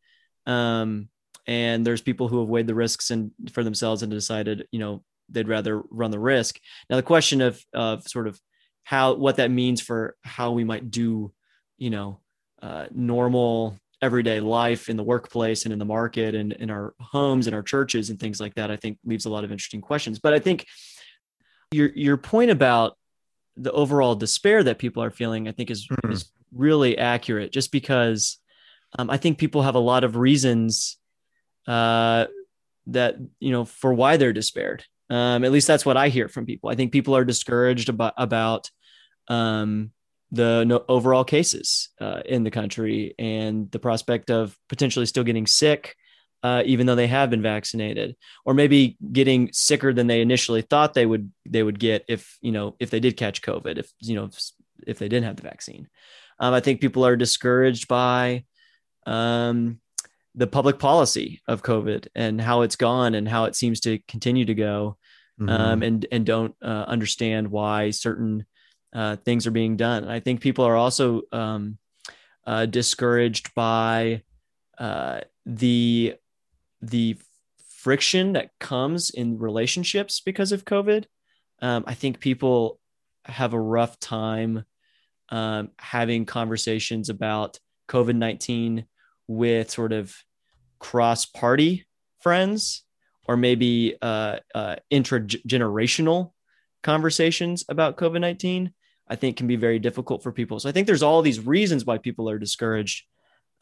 Um 0.46 1.08
and 1.48 1.86
there's 1.86 2.02
people 2.02 2.26
who 2.26 2.40
have 2.40 2.48
weighed 2.48 2.66
the 2.66 2.74
risks 2.74 3.10
and 3.12 3.30
for 3.52 3.62
themselves 3.62 4.02
and 4.02 4.10
decided 4.10 4.66
you 4.72 4.80
know 4.80 5.04
they'd 5.28 5.48
rather 5.48 5.80
run 5.90 6.10
the 6.10 6.18
risk. 6.18 6.58
Now 6.90 6.96
the 6.96 7.02
question 7.14 7.40
of 7.40 7.64
of 7.72 8.02
sort 8.08 8.26
of 8.26 8.40
how 8.84 9.14
what 9.14 9.36
that 9.36 9.50
means 9.50 9.80
for 9.80 10.16
how 10.22 10.52
we 10.52 10.64
might 10.64 10.90
do 10.90 11.32
you 11.78 11.90
know 11.90 12.20
uh, 12.62 12.86
normal 12.92 13.78
everyday 14.02 14.40
life 14.40 14.88
in 14.88 14.96
the 14.96 15.02
workplace 15.02 15.64
and 15.64 15.72
in 15.72 15.78
the 15.78 15.84
market 15.84 16.34
and 16.34 16.52
in 16.52 16.70
our 16.70 16.94
homes 17.00 17.46
and 17.46 17.56
our 17.56 17.62
churches 17.62 18.10
and 18.10 18.20
things 18.20 18.38
like 18.40 18.54
that 18.54 18.70
i 18.70 18.76
think 18.76 18.98
leaves 19.04 19.24
a 19.24 19.30
lot 19.30 19.44
of 19.44 19.52
interesting 19.52 19.80
questions. 19.80 20.18
But 20.18 20.34
i 20.34 20.38
think 20.38 20.66
your 21.70 21.90
your 21.94 22.16
point 22.16 22.50
about 22.50 22.96
the 23.56 23.72
overall 23.72 24.14
despair 24.14 24.62
that 24.62 24.78
people 24.78 25.02
are 25.02 25.10
feeling 25.10 25.48
i 25.48 25.52
think 25.52 25.70
is, 25.70 25.86
mm-hmm. 25.88 26.12
is 26.12 26.30
really 26.56 26.98
accurate 26.98 27.52
just 27.52 27.72
because 27.72 28.38
um, 28.98 29.10
i 29.10 29.16
think 29.16 29.38
people 29.38 29.62
have 29.62 29.74
a 29.74 29.80
lot 29.80 30.04
of 30.04 30.16
reasons 30.16 30.98
uh, 31.66 32.26
that 32.86 33.16
you 33.40 33.50
know 33.50 33.64
for 33.64 33.92
why 33.92 34.16
they're 34.16 34.32
despaired 34.32 34.84
um, 35.10 35.44
at 35.44 35.52
least 35.52 35.66
that's 35.66 35.86
what 35.86 35.96
i 35.96 36.08
hear 36.08 36.28
from 36.28 36.46
people 36.46 36.70
i 36.70 36.74
think 36.74 36.92
people 36.92 37.16
are 37.16 37.24
discouraged 37.24 37.88
about 37.88 38.14
about 38.16 38.70
um, 39.28 39.90
the 40.30 40.64
no, 40.64 40.84
overall 40.88 41.24
cases 41.24 41.90
uh, 42.00 42.20
in 42.24 42.44
the 42.44 42.50
country 42.50 43.14
and 43.18 43.70
the 43.70 43.78
prospect 43.78 44.30
of 44.30 44.56
potentially 44.68 45.06
still 45.06 45.24
getting 45.24 45.46
sick, 45.46 45.96
uh, 46.42 46.62
even 46.66 46.86
though 46.86 46.94
they 46.94 47.06
have 47.06 47.30
been 47.30 47.42
vaccinated, 47.42 48.16
or 48.44 48.54
maybe 48.54 48.96
getting 49.12 49.50
sicker 49.52 49.92
than 49.92 50.06
they 50.06 50.20
initially 50.20 50.62
thought 50.62 50.94
they 50.94 51.06
would 51.06 51.30
they 51.44 51.62
would 51.62 51.78
get 51.78 52.04
if 52.08 52.38
you 52.40 52.52
know 52.52 52.76
if 52.78 52.90
they 52.90 53.00
did 53.00 53.16
catch 53.16 53.42
COVID, 53.42 53.78
if 53.78 53.90
you 54.00 54.14
know 54.14 54.24
if, 54.24 54.50
if 54.86 54.98
they 54.98 55.08
didn't 55.08 55.24
have 55.26 55.36
the 55.36 55.42
vaccine. 55.42 55.88
Um, 56.38 56.54
I 56.54 56.60
think 56.60 56.80
people 56.80 57.06
are 57.06 57.16
discouraged 57.16 57.88
by 57.88 58.44
um, 59.06 59.80
the 60.34 60.46
public 60.46 60.78
policy 60.78 61.40
of 61.48 61.62
COVID 61.62 62.08
and 62.14 62.40
how 62.40 62.62
it's 62.62 62.76
gone 62.76 63.14
and 63.14 63.28
how 63.28 63.44
it 63.44 63.56
seems 63.56 63.80
to 63.80 63.98
continue 64.06 64.44
to 64.44 64.54
go, 64.54 64.98
mm-hmm. 65.40 65.48
um, 65.48 65.82
and 65.82 66.06
and 66.12 66.26
don't 66.26 66.54
uh, 66.62 66.84
understand 66.86 67.50
why 67.50 67.90
certain 67.90 68.44
uh, 68.92 69.16
things 69.16 69.46
are 69.46 69.52
being 69.52 69.76
done. 69.76 70.04
And 70.04 70.12
I 70.12 70.20
think 70.20 70.40
people 70.40 70.64
are 70.64 70.76
also 70.76 71.22
um, 71.32 71.78
uh, 72.46 72.66
discouraged 72.66 73.54
by 73.54 74.22
uh, 74.78 75.20
the 75.46 76.14
the 76.82 77.16
friction 77.68 78.32
that 78.34 78.50
comes 78.58 79.10
in 79.10 79.38
relationships 79.38 80.20
because 80.20 80.52
of 80.52 80.64
COVID. 80.64 81.04
Um, 81.62 81.84
I 81.86 81.94
think 81.94 82.20
people 82.20 82.78
have 83.24 83.54
a 83.54 83.60
rough 83.60 83.98
time 83.98 84.64
um, 85.30 85.70
having 85.78 86.24
conversations 86.24 87.08
about 87.08 87.58
COVID 87.88 88.16
nineteen 88.16 88.86
with 89.28 89.70
sort 89.70 89.92
of 89.92 90.14
cross 90.78 91.26
party 91.26 91.86
friends 92.20 92.84
or 93.28 93.36
maybe 93.36 93.96
uh, 94.00 94.38
uh, 94.54 94.76
intergenerational 94.92 96.32
conversations 96.82 97.64
about 97.68 97.96
COVID 97.96 98.20
19. 98.20 98.72
I 99.08 99.16
think 99.16 99.36
can 99.36 99.46
be 99.46 99.56
very 99.56 99.78
difficult 99.78 100.22
for 100.22 100.32
people. 100.32 100.58
So 100.58 100.68
I 100.68 100.72
think 100.72 100.86
there's 100.86 101.02
all 101.02 101.22
these 101.22 101.38
reasons 101.38 101.84
why 101.84 101.98
people 101.98 102.28
are 102.28 102.38
discouraged. 102.38 103.04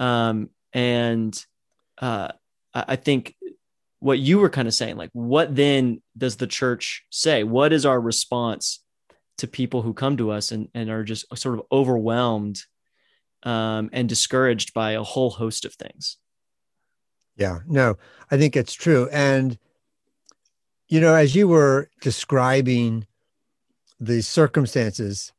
Um, 0.01 0.49
and 0.73 1.39
uh, 1.99 2.29
I 2.75 2.97
think 2.97 3.35
what 4.01 4.19
you 4.19 4.39
were 4.39 4.49
kind 4.49 4.69
of 4.69 4.75
saying, 4.75 4.97
like, 4.97 5.11
what 5.13 5.55
then 5.55 6.03
does 6.17 6.37
the 6.37 6.47
church 6.47 7.05
say? 7.11 7.45
What 7.45 7.73
is 7.73 7.85
our 7.85 8.01
response 8.01 8.83
to 9.39 9.47
people 9.47 9.83
who 9.83 9.95
come 9.95 10.17
to 10.17 10.31
us 10.31 10.53
and, 10.53 10.69
and 10.75 10.91
are 10.91 11.05
just 11.05 11.27
sort 11.37 11.59
of 11.59 11.67
overwhelmed 11.73 12.63
um, 13.43 13.91
and 13.93 14.09
discouraged 14.09 14.75
by 14.75 14.93
a 14.93 15.03
whole 15.03 15.31
host 15.31 15.65
of 15.65 15.75
things? 15.75 16.19
Yeah, 17.37 17.61
no, 17.67 17.97
I 18.31 18.37
think 18.37 18.57
it's 18.57 18.75
true. 18.75 19.09
And, 19.13 19.59
you 20.89 21.01
know, 21.01 21.15
as 21.15 21.35
you 21.35 21.49
were 21.49 21.91
describing 22.01 23.07
the 23.99 24.23
circumstances, 24.23 25.33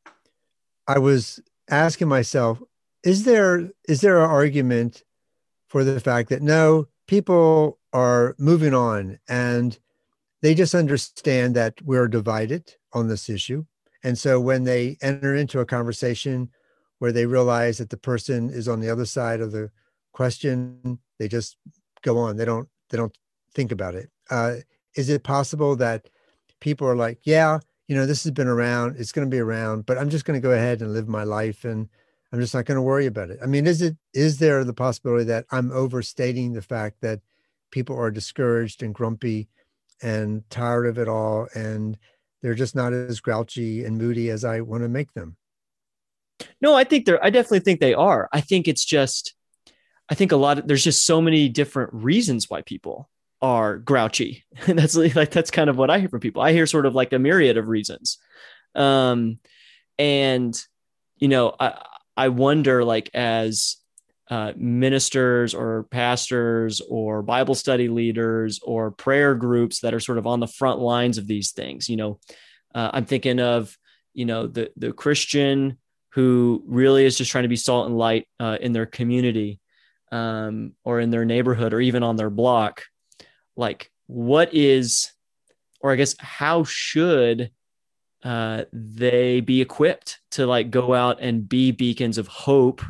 I 0.86 0.98
was 0.98 1.40
asking 1.68 2.08
myself, 2.08 2.62
is 3.02 3.24
there 3.24 3.70
is 3.88 4.00
there 4.00 4.22
an 4.22 4.30
argument 4.30 5.02
for 5.68 5.84
the 5.84 6.00
fact 6.00 6.28
that 6.28 6.42
no, 6.42 6.88
people 7.06 7.78
are 7.92 8.34
moving 8.38 8.74
on 8.74 9.18
and 9.28 9.78
they 10.42 10.54
just 10.54 10.74
understand 10.74 11.54
that 11.56 11.80
we're 11.82 12.08
divided 12.08 12.74
on 12.92 13.08
this 13.08 13.28
issue. 13.28 13.64
And 14.04 14.18
so 14.18 14.40
when 14.40 14.64
they 14.64 14.96
enter 15.02 15.34
into 15.34 15.60
a 15.60 15.66
conversation 15.66 16.50
where 16.98 17.12
they 17.12 17.26
realize 17.26 17.78
that 17.78 17.90
the 17.90 17.96
person 17.96 18.50
is 18.50 18.68
on 18.68 18.80
the 18.80 18.90
other 18.90 19.06
side 19.06 19.40
of 19.40 19.52
the 19.52 19.70
question, 20.12 20.98
they 21.18 21.28
just 21.28 21.56
go 22.02 22.18
on. 22.18 22.36
They 22.36 22.44
don't 22.44 22.68
they 22.90 22.96
don't 22.96 23.16
think 23.54 23.72
about 23.72 23.94
it. 23.94 24.10
Uh, 24.30 24.56
is 24.96 25.08
it 25.08 25.24
possible 25.24 25.76
that 25.76 26.08
people 26.60 26.86
are 26.86 26.96
like, 26.96 27.18
yeah, 27.24 27.58
you 27.88 27.96
know, 27.96 28.06
this 28.06 28.24
has 28.24 28.32
been 28.32 28.48
around, 28.48 28.96
it's 28.98 29.12
going 29.12 29.28
to 29.28 29.34
be 29.34 29.40
around, 29.40 29.86
but 29.86 29.98
I'm 29.98 30.10
just 30.10 30.24
going 30.24 30.40
to 30.40 30.46
go 30.46 30.52
ahead 30.52 30.80
and 30.80 30.92
live 30.92 31.08
my 31.08 31.24
life 31.24 31.64
and 31.64 31.88
I'm 32.32 32.40
just 32.40 32.54
not 32.54 32.64
going 32.64 32.76
to 32.76 32.82
worry 32.82 33.06
about 33.06 33.30
it. 33.30 33.38
I 33.42 33.46
mean, 33.46 33.66
is 33.66 33.82
it 33.82 33.96
is 34.12 34.38
there 34.38 34.64
the 34.64 34.74
possibility 34.74 35.24
that 35.24 35.46
I'm 35.50 35.70
overstating 35.70 36.52
the 36.52 36.62
fact 36.62 37.00
that 37.02 37.20
people 37.70 37.96
are 37.98 38.10
discouraged 38.10 38.82
and 38.82 38.94
grumpy 38.94 39.48
and 40.02 40.48
tired 40.50 40.86
of 40.86 40.98
it 40.98 41.08
all 41.08 41.48
and 41.54 41.98
they're 42.46 42.54
just 42.54 42.76
not 42.76 42.92
as 42.92 43.18
grouchy 43.18 43.84
and 43.84 43.98
moody 43.98 44.30
as 44.30 44.44
I 44.44 44.60
want 44.60 44.84
to 44.84 44.88
make 44.88 45.12
them? 45.14 45.36
No, 46.60 46.74
I 46.74 46.84
think 46.84 47.04
they're 47.04 47.22
I 47.22 47.30
definitely 47.30 47.58
think 47.58 47.80
they 47.80 47.92
are. 47.92 48.28
I 48.32 48.40
think 48.40 48.68
it's 48.68 48.84
just 48.84 49.34
I 50.08 50.14
think 50.14 50.30
a 50.30 50.36
lot 50.36 50.60
of 50.60 50.68
there's 50.68 50.84
just 50.84 51.04
so 51.04 51.20
many 51.20 51.48
different 51.48 51.92
reasons 51.92 52.48
why 52.48 52.62
people 52.62 53.10
are 53.42 53.78
grouchy. 53.78 54.44
And 54.68 54.78
that's 54.78 54.94
like 54.94 55.32
that's 55.32 55.50
kind 55.50 55.68
of 55.68 55.76
what 55.76 55.90
I 55.90 55.98
hear 55.98 56.08
from 56.08 56.20
people. 56.20 56.40
I 56.40 56.52
hear 56.52 56.66
sort 56.66 56.86
of 56.86 56.94
like 56.94 57.12
a 57.12 57.18
myriad 57.18 57.56
of 57.56 57.66
reasons. 57.66 58.18
Um 58.76 59.40
and 59.98 60.56
you 61.16 61.26
know, 61.26 61.52
I 61.58 61.82
I 62.16 62.28
wonder 62.28 62.84
like 62.84 63.10
as 63.12 63.76
uh, 64.30 64.52
ministers 64.56 65.54
or 65.54 65.84
pastors 65.90 66.80
or 66.88 67.22
Bible 67.22 67.54
study 67.54 67.88
leaders 67.88 68.60
or 68.62 68.90
prayer 68.90 69.34
groups 69.34 69.80
that 69.80 69.94
are 69.94 70.00
sort 70.00 70.18
of 70.18 70.26
on 70.26 70.40
the 70.40 70.48
front 70.48 70.80
lines 70.80 71.18
of 71.18 71.26
these 71.26 71.52
things. 71.52 71.88
You 71.88 71.96
know, 71.96 72.20
uh, 72.74 72.90
I'm 72.92 73.04
thinking 73.04 73.40
of 73.40 73.76
you 74.14 74.24
know 74.24 74.46
the 74.46 74.70
the 74.76 74.92
Christian 74.92 75.78
who 76.16 76.62
really 76.66 77.04
is 77.04 77.18
just 77.18 77.30
trying 77.30 77.42
to 77.42 77.48
be 77.48 77.56
salt 77.56 77.86
and 77.86 77.98
light 77.98 78.26
uh, 78.40 78.56
in 78.60 78.72
their 78.72 78.86
community 78.86 79.60
um, 80.10 80.72
or 80.82 80.98
in 80.98 81.10
their 81.10 81.26
neighborhood 81.26 81.74
or 81.74 81.80
even 81.80 82.02
on 82.02 82.16
their 82.16 82.30
block 82.30 82.84
like 83.54 83.90
what 84.06 84.54
is 84.54 85.12
or 85.80 85.92
i 85.92 85.96
guess 85.96 86.14
how 86.18 86.64
should 86.64 87.50
uh, 88.24 88.64
they 88.72 89.40
be 89.40 89.60
equipped 89.60 90.20
to 90.30 90.46
like 90.46 90.70
go 90.70 90.94
out 90.94 91.18
and 91.20 91.48
be 91.48 91.70
beacons 91.70 92.18
of 92.18 92.26
hope 92.26 92.82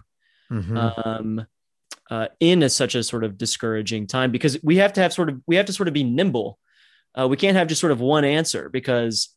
mm-hmm. 0.50 0.76
um, 0.76 1.46
uh, 2.10 2.28
in 2.40 2.62
a, 2.62 2.68
such 2.68 2.94
a 2.94 3.02
sort 3.02 3.24
of 3.24 3.38
discouraging 3.38 4.06
time 4.06 4.30
because 4.30 4.62
we 4.62 4.76
have 4.76 4.92
to 4.94 5.00
have 5.00 5.12
sort 5.12 5.28
of 5.28 5.40
we 5.46 5.56
have 5.56 5.66
to 5.66 5.72
sort 5.72 5.88
of 5.88 5.94
be 5.94 6.04
nimble. 6.04 6.58
Uh, 7.18 7.26
we 7.28 7.36
can't 7.36 7.56
have 7.56 7.68
just 7.68 7.80
sort 7.80 7.92
of 7.92 8.00
one 8.00 8.24
answer 8.24 8.68
because 8.68 9.34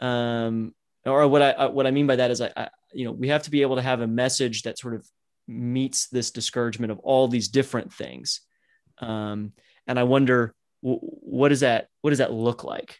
um, 0.00 0.74
or 1.04 1.26
what 1.28 1.42
I 1.42 1.66
what 1.66 1.86
I 1.86 1.90
mean 1.90 2.06
by 2.06 2.16
that 2.16 2.30
is 2.30 2.40
I, 2.40 2.50
I, 2.56 2.68
you 2.92 3.04
know 3.04 3.12
we 3.12 3.28
have 3.28 3.42
to 3.44 3.50
be 3.50 3.62
able 3.62 3.76
to 3.76 3.82
have 3.82 4.00
a 4.00 4.06
message 4.06 4.62
that 4.62 4.78
sort 4.78 4.94
of 4.94 5.06
meets 5.46 6.08
this 6.08 6.30
discouragement 6.30 6.92
of 6.92 6.98
all 7.00 7.28
these 7.28 7.48
different 7.48 7.92
things. 7.92 8.40
Um, 8.98 9.52
and 9.86 9.98
I 9.98 10.02
wonder 10.02 10.54
what 10.80 11.48
does 11.48 11.60
that 11.60 11.88
what 12.02 12.10
does 12.10 12.18
that 12.18 12.32
look 12.32 12.64
like 12.64 12.98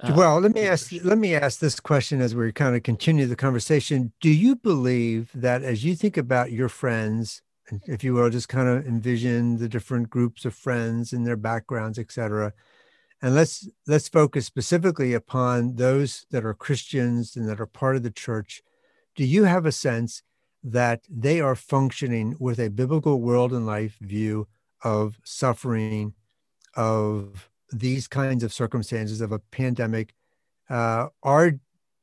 uh, 0.00 0.12
well 0.16 0.40
let 0.40 0.52
me 0.52 0.62
ask 0.62 0.92
let 1.04 1.18
me 1.18 1.34
ask 1.34 1.60
this 1.60 1.80
question 1.80 2.20
as 2.20 2.34
we 2.34 2.52
kind 2.52 2.76
of 2.76 2.82
continue 2.82 3.26
the 3.26 3.36
conversation. 3.36 4.12
Do 4.20 4.30
you 4.30 4.56
believe 4.56 5.30
that 5.34 5.62
as 5.62 5.84
you 5.84 5.94
think 5.94 6.16
about 6.16 6.52
your 6.52 6.68
friends 6.68 7.42
if 7.86 8.04
you 8.04 8.14
will 8.14 8.30
just 8.30 8.48
kind 8.48 8.68
of 8.68 8.86
envision 8.86 9.58
the 9.58 9.68
different 9.68 10.10
groups 10.10 10.44
of 10.44 10.54
friends 10.54 11.12
and 11.12 11.26
their 11.26 11.36
backgrounds 11.36 11.98
etc 11.98 12.52
and 13.22 13.34
let's 13.34 13.68
let's 13.86 14.08
focus 14.08 14.46
specifically 14.46 15.12
upon 15.12 15.76
those 15.76 16.26
that 16.30 16.44
are 16.44 16.54
christians 16.54 17.36
and 17.36 17.48
that 17.48 17.60
are 17.60 17.66
part 17.66 17.96
of 17.96 18.02
the 18.02 18.10
church 18.10 18.62
do 19.14 19.24
you 19.24 19.44
have 19.44 19.66
a 19.66 19.72
sense 19.72 20.22
that 20.62 21.02
they 21.08 21.40
are 21.40 21.54
functioning 21.54 22.36
with 22.38 22.58
a 22.58 22.70
biblical 22.70 23.20
world 23.20 23.52
and 23.52 23.66
life 23.66 23.96
view 24.00 24.46
of 24.82 25.18
suffering 25.24 26.14
of 26.74 27.48
these 27.72 28.08
kinds 28.08 28.44
of 28.44 28.52
circumstances 28.52 29.20
of 29.20 29.32
a 29.32 29.38
pandemic 29.38 30.14
uh, 30.68 31.06
are 31.22 31.52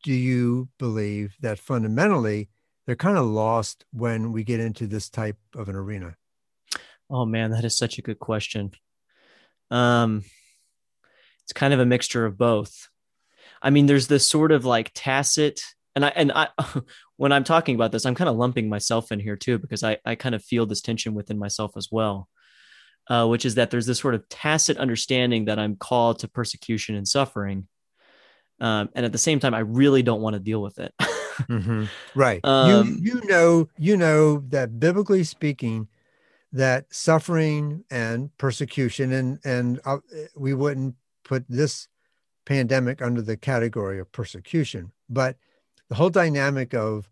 do 0.03 0.13
you 0.13 0.67
believe 0.79 1.35
that 1.39 1.59
fundamentally 1.59 2.49
they're 2.85 2.95
kind 2.95 3.17
of 3.17 3.25
lost 3.25 3.85
when 3.93 4.31
we 4.31 4.43
get 4.43 4.59
into 4.59 4.85
this 4.87 5.09
type 5.09 5.37
of 5.55 5.69
an 5.69 5.75
arena? 5.75 6.15
Oh 7.09 7.25
man, 7.25 7.51
that 7.51 7.63
is 7.63 7.77
such 7.77 7.97
a 7.97 8.01
good 8.01 8.19
question. 8.19 8.71
Um, 9.71 10.23
it's 11.43 11.53
kind 11.53 11.73
of 11.73 11.79
a 11.79 11.85
mixture 11.85 12.25
of 12.25 12.37
both. 12.37 12.89
I 13.61 13.69
mean, 13.69 13.85
there's 13.85 14.07
this 14.07 14.29
sort 14.29 14.51
of 14.51 14.65
like 14.65 14.91
tacit, 14.93 15.61
and 15.95 16.05
I 16.05 16.09
and 16.09 16.31
I 16.33 16.49
when 17.17 17.31
I'm 17.31 17.43
talking 17.43 17.75
about 17.75 17.91
this, 17.91 18.05
I'm 18.05 18.15
kind 18.15 18.29
of 18.29 18.35
lumping 18.35 18.67
myself 18.67 19.11
in 19.11 19.19
here 19.19 19.37
too 19.37 19.57
because 19.57 19.83
I 19.83 19.97
I 20.05 20.15
kind 20.15 20.35
of 20.35 20.43
feel 20.43 20.65
this 20.65 20.81
tension 20.81 21.13
within 21.13 21.39
myself 21.39 21.77
as 21.77 21.89
well, 21.91 22.27
uh, 23.07 23.27
which 23.27 23.45
is 23.45 23.55
that 23.55 23.71
there's 23.71 23.85
this 23.85 23.99
sort 23.99 24.15
of 24.15 24.27
tacit 24.29 24.77
understanding 24.77 25.45
that 25.45 25.59
I'm 25.59 25.75
called 25.75 26.19
to 26.19 26.27
persecution 26.27 26.95
and 26.95 27.07
suffering, 27.07 27.67
um, 28.59 28.89
and 28.95 29.05
at 29.05 29.11
the 29.11 29.17
same 29.17 29.39
time, 29.39 29.53
I 29.53 29.59
really 29.59 30.03
don't 30.03 30.21
want 30.21 30.35
to 30.35 30.39
deal 30.39 30.61
with 30.61 30.79
it. 30.79 30.93
mm-hmm. 31.01 31.85
Right. 32.15 32.39
Um, 32.43 32.99
you 33.01 33.15
you 33.15 33.27
know 33.27 33.67
you 33.77 33.97
know 33.97 34.39
that 34.49 34.79
biblically 34.79 35.23
speaking, 35.23 35.87
that 36.53 36.85
suffering 36.93 37.83
and 37.89 38.35
persecution 38.37 39.11
and 39.11 39.39
and 39.43 39.79
uh, 39.85 39.97
we 40.35 40.53
wouldn't 40.53 40.95
put 41.23 41.45
this 41.49 41.87
pandemic 42.45 43.01
under 43.01 43.21
the 43.21 43.37
category 43.37 43.99
of 43.99 44.11
persecution, 44.11 44.91
but 45.09 45.37
the 45.89 45.95
whole 45.95 46.09
dynamic 46.09 46.73
of 46.73 47.09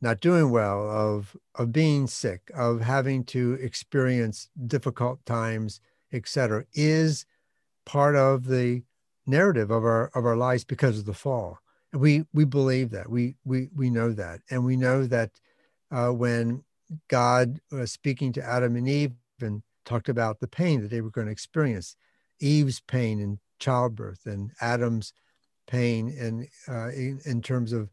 not 0.00 0.20
doing 0.20 0.50
well, 0.50 0.88
of 0.90 1.36
of 1.54 1.72
being 1.72 2.06
sick, 2.06 2.50
of 2.54 2.80
having 2.80 3.24
to 3.24 3.54
experience 3.54 4.48
difficult 4.66 5.24
times, 5.24 5.80
etc., 6.12 6.64
is 6.72 7.24
part 7.84 8.16
of 8.16 8.46
the 8.46 8.82
narrative 9.26 9.70
of 9.70 9.84
our 9.84 10.10
of 10.14 10.24
our 10.24 10.36
lives 10.36 10.64
because 10.64 10.98
of 10.98 11.06
the 11.06 11.14
fall. 11.14 11.58
And 11.92 12.00
we 12.00 12.24
we 12.32 12.44
believe 12.44 12.90
that 12.90 13.08
we 13.08 13.36
we 13.44 13.68
we 13.74 13.90
know 13.90 14.12
that, 14.12 14.40
and 14.50 14.64
we 14.64 14.76
know 14.76 15.06
that 15.06 15.30
uh, 15.90 16.10
when 16.10 16.64
God 17.08 17.60
was 17.70 17.92
speaking 17.92 18.32
to 18.34 18.44
Adam 18.44 18.76
and 18.76 18.88
Eve 18.88 19.12
and 19.40 19.62
talked 19.84 20.08
about 20.08 20.40
the 20.40 20.48
pain 20.48 20.82
that 20.82 20.90
they 20.90 21.00
were 21.00 21.10
going 21.10 21.26
to 21.26 21.32
experience, 21.32 21.96
Eve's 22.40 22.80
pain 22.80 23.20
in 23.20 23.38
childbirth 23.58 24.26
and 24.26 24.52
Adam's 24.60 25.12
pain 25.66 26.08
in 26.08 26.48
uh, 26.68 26.90
in, 26.90 27.20
in, 27.24 27.42
terms 27.42 27.72
of 27.72 27.90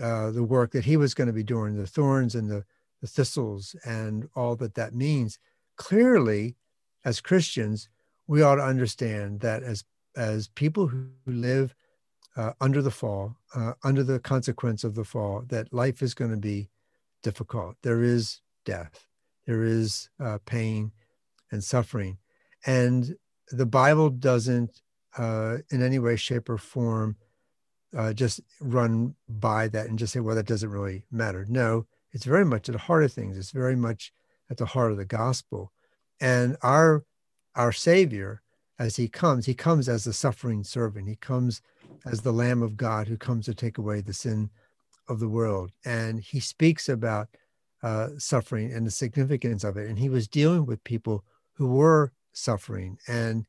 uh, 0.00 0.30
the 0.30 0.44
work 0.44 0.72
that 0.72 0.84
he 0.84 0.96
was 0.96 1.14
going 1.14 1.26
to 1.26 1.32
be 1.32 1.42
doing, 1.42 1.76
the 1.76 1.86
thorns 1.86 2.34
and 2.34 2.50
the, 2.50 2.64
the 3.00 3.06
thistles 3.06 3.74
and 3.84 4.28
all 4.34 4.56
that 4.56 4.74
that 4.74 4.94
means. 4.94 5.38
Clearly, 5.76 6.56
as 7.04 7.20
Christians, 7.20 7.88
we 8.26 8.42
ought 8.42 8.56
to 8.56 8.62
understand 8.62 9.40
that 9.40 9.62
as 9.62 9.84
as 10.16 10.48
people 10.48 10.88
who 10.88 11.08
live 11.26 11.74
uh, 12.36 12.52
under 12.60 12.82
the 12.82 12.90
fall, 12.90 13.36
uh, 13.54 13.74
under 13.84 14.02
the 14.02 14.18
consequence 14.18 14.84
of 14.84 14.94
the 14.94 15.04
fall, 15.04 15.44
that 15.48 15.72
life 15.72 16.02
is 16.02 16.14
going 16.14 16.30
to 16.30 16.36
be 16.36 16.68
difficult. 17.22 17.76
There 17.82 18.02
is 18.02 18.40
death, 18.64 19.06
there 19.46 19.62
is 19.62 20.10
uh, 20.22 20.38
pain 20.46 20.92
and 21.50 21.62
suffering. 21.62 22.18
And 22.66 23.16
the 23.50 23.66
Bible 23.66 24.10
doesn't, 24.10 24.82
uh, 25.16 25.58
in 25.70 25.82
any 25.82 25.98
way, 25.98 26.16
shape, 26.16 26.48
or 26.48 26.58
form, 26.58 27.16
uh, 27.96 28.12
just 28.12 28.40
run 28.60 29.14
by 29.28 29.68
that 29.68 29.88
and 29.88 29.98
just 29.98 30.12
say, 30.12 30.20
well, 30.20 30.36
that 30.36 30.46
doesn't 30.46 30.70
really 30.70 31.04
matter. 31.10 31.44
No, 31.48 31.86
it's 32.12 32.24
very 32.24 32.44
much 32.44 32.68
at 32.68 32.74
the 32.74 32.78
heart 32.78 33.04
of 33.04 33.12
things. 33.12 33.36
It's 33.36 33.50
very 33.50 33.76
much 33.76 34.12
at 34.50 34.56
the 34.56 34.66
heart 34.66 34.92
of 34.92 34.98
the 34.98 35.04
gospel. 35.04 35.72
And 36.20 36.56
our 36.62 37.04
our 37.56 37.72
Savior, 37.72 38.42
as 38.78 38.96
he 38.96 39.08
comes, 39.08 39.46
he 39.46 39.54
comes 39.54 39.88
as 39.88 40.06
a 40.06 40.12
suffering 40.12 40.62
servant. 40.62 41.08
He 41.08 41.16
comes 41.16 41.62
as 42.06 42.20
the 42.20 42.32
Lamb 42.32 42.62
of 42.62 42.76
God 42.76 43.08
who 43.08 43.16
comes 43.16 43.46
to 43.46 43.54
take 43.54 43.78
away 43.78 44.00
the 44.00 44.12
sin 44.12 44.50
of 45.08 45.18
the 45.18 45.28
world. 45.28 45.72
And 45.84 46.20
he 46.20 46.38
speaks 46.38 46.88
about 46.88 47.28
uh, 47.82 48.10
suffering 48.18 48.72
and 48.72 48.86
the 48.86 48.90
significance 48.90 49.64
of 49.64 49.76
it. 49.76 49.88
And 49.88 49.98
he 49.98 50.08
was 50.08 50.28
dealing 50.28 50.64
with 50.66 50.84
people 50.84 51.24
who 51.54 51.66
were 51.66 52.12
suffering 52.32 52.98
and 53.08 53.46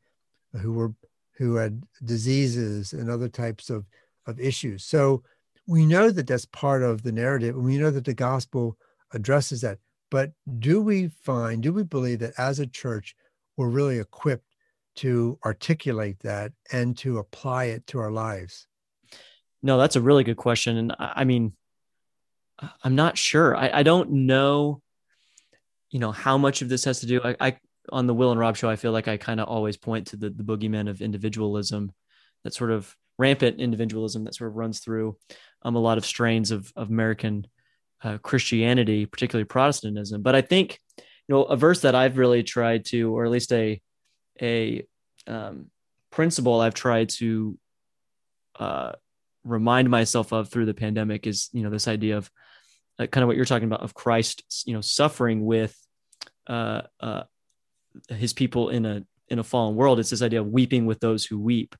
who 0.61 0.73
were 0.73 0.93
who 1.37 1.55
had 1.55 1.83
diseases 2.03 2.93
and 2.93 3.09
other 3.09 3.29
types 3.29 3.69
of, 3.69 3.85
of 4.27 4.39
issues. 4.39 4.83
So 4.85 5.23
we 5.67 5.85
know 5.85 6.09
that 6.11 6.27
that's 6.27 6.45
part 6.45 6.83
of 6.83 7.03
the 7.03 7.11
narrative, 7.11 7.55
and 7.55 7.65
we 7.65 7.77
know 7.77 7.91
that 7.91 8.05
the 8.05 8.13
gospel 8.13 8.77
addresses 9.13 9.61
that. 9.61 9.79
But 10.09 10.31
do 10.59 10.81
we 10.81 11.07
find, 11.23 11.63
do 11.63 11.71
we 11.71 11.83
believe 11.83 12.19
that 12.19 12.33
as 12.37 12.59
a 12.59 12.67
church, 12.67 13.15
we're 13.57 13.69
really 13.69 13.99
equipped 13.99 14.45
to 14.97 15.39
articulate 15.45 16.19
that 16.19 16.51
and 16.71 16.97
to 16.97 17.19
apply 17.19 17.65
it 17.65 17.87
to 17.87 17.99
our 17.99 18.11
lives? 18.11 18.67
No, 19.63 19.77
that's 19.77 19.95
a 19.95 20.01
really 20.01 20.23
good 20.23 20.37
question. 20.37 20.77
And 20.77 20.95
I 20.99 21.23
mean, 21.23 21.53
I'm 22.83 22.95
not 22.95 23.17
sure. 23.17 23.55
I, 23.55 23.79
I 23.79 23.83
don't 23.83 24.11
know, 24.11 24.81
you 25.89 25.99
know, 25.99 26.11
how 26.11 26.37
much 26.37 26.61
of 26.61 26.69
this 26.69 26.85
has 26.85 26.99
to 27.01 27.05
do. 27.05 27.21
I, 27.23 27.35
I 27.39 27.57
on 27.89 28.07
the 28.07 28.13
Will 28.13 28.31
and 28.31 28.39
Rob 28.39 28.57
show, 28.57 28.69
I 28.69 28.75
feel 28.75 28.91
like 28.91 29.07
I 29.07 29.17
kind 29.17 29.39
of 29.39 29.47
always 29.47 29.77
point 29.77 30.07
to 30.07 30.17
the, 30.17 30.29
the 30.29 30.43
boogeyman 30.43 30.89
of 30.89 31.01
individualism, 31.01 31.91
that 32.43 32.53
sort 32.53 32.71
of 32.71 32.95
rampant 33.21 33.59
individualism 33.59 34.23
that 34.23 34.35
sort 34.35 34.49
of 34.49 34.55
runs 34.55 34.79
through 34.79 35.15
um, 35.61 35.75
a 35.75 35.79
lot 35.79 35.97
of 35.97 36.05
strains 36.05 36.49
of, 36.51 36.71
of 36.75 36.89
American 36.89 37.45
uh, 38.03 38.17
Christianity, 38.17 39.05
particularly 39.05 39.45
Protestantism. 39.45 40.23
But 40.23 40.35
I 40.35 40.41
think, 40.41 40.79
you 40.97 41.35
know, 41.35 41.43
a 41.43 41.55
verse 41.55 41.81
that 41.81 41.93
I've 41.93 42.17
really 42.17 42.43
tried 42.43 42.85
to, 42.85 43.15
or 43.15 43.25
at 43.25 43.31
least 43.31 43.53
a 43.53 43.79
a 44.41 44.85
um, 45.27 45.67
principle 46.09 46.59
I've 46.59 46.73
tried 46.73 47.09
to 47.19 47.57
uh, 48.59 48.93
remind 49.43 49.89
myself 49.89 50.33
of 50.33 50.49
through 50.49 50.65
the 50.65 50.73
pandemic 50.73 51.27
is 51.27 51.49
you 51.53 51.63
know 51.63 51.69
this 51.69 51.87
idea 51.87 52.17
of 52.17 52.29
uh, 52.99 53.07
kind 53.07 53.23
of 53.23 53.27
what 53.27 53.35
you're 53.35 53.45
talking 53.45 53.67
about 53.67 53.81
of 53.81 53.93
Christ 53.93 54.63
you 54.65 54.73
know 54.73 54.81
suffering 54.81 55.45
with 55.45 55.75
uh, 56.47 56.81
uh, 56.99 57.23
his 58.09 58.33
people 58.33 58.69
in 58.69 58.85
a 58.85 59.03
in 59.29 59.39
a 59.39 59.43
fallen 59.43 59.75
world 59.75 59.99
it's 59.99 60.09
this 60.09 60.21
idea 60.21 60.41
of 60.41 60.47
weeping 60.47 60.85
with 60.85 60.99
those 60.99 61.25
who 61.25 61.39
weep 61.39 61.75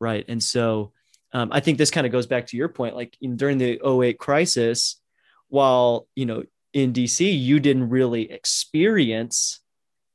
right 0.00 0.24
and 0.28 0.42
so 0.42 0.92
um, 1.32 1.50
I 1.52 1.60
think 1.60 1.78
this 1.78 1.92
kind 1.92 2.06
of 2.06 2.12
goes 2.12 2.26
back 2.26 2.48
to 2.48 2.56
your 2.56 2.68
point 2.68 2.96
like 2.96 3.16
in, 3.20 3.36
during 3.36 3.58
the 3.58 3.80
08 3.86 4.18
crisis 4.18 5.00
while 5.48 6.08
you 6.14 6.26
know 6.26 6.44
in 6.72 6.92
DC 6.92 7.38
you 7.38 7.60
didn't 7.60 7.88
really 7.88 8.30
experience 8.30 9.60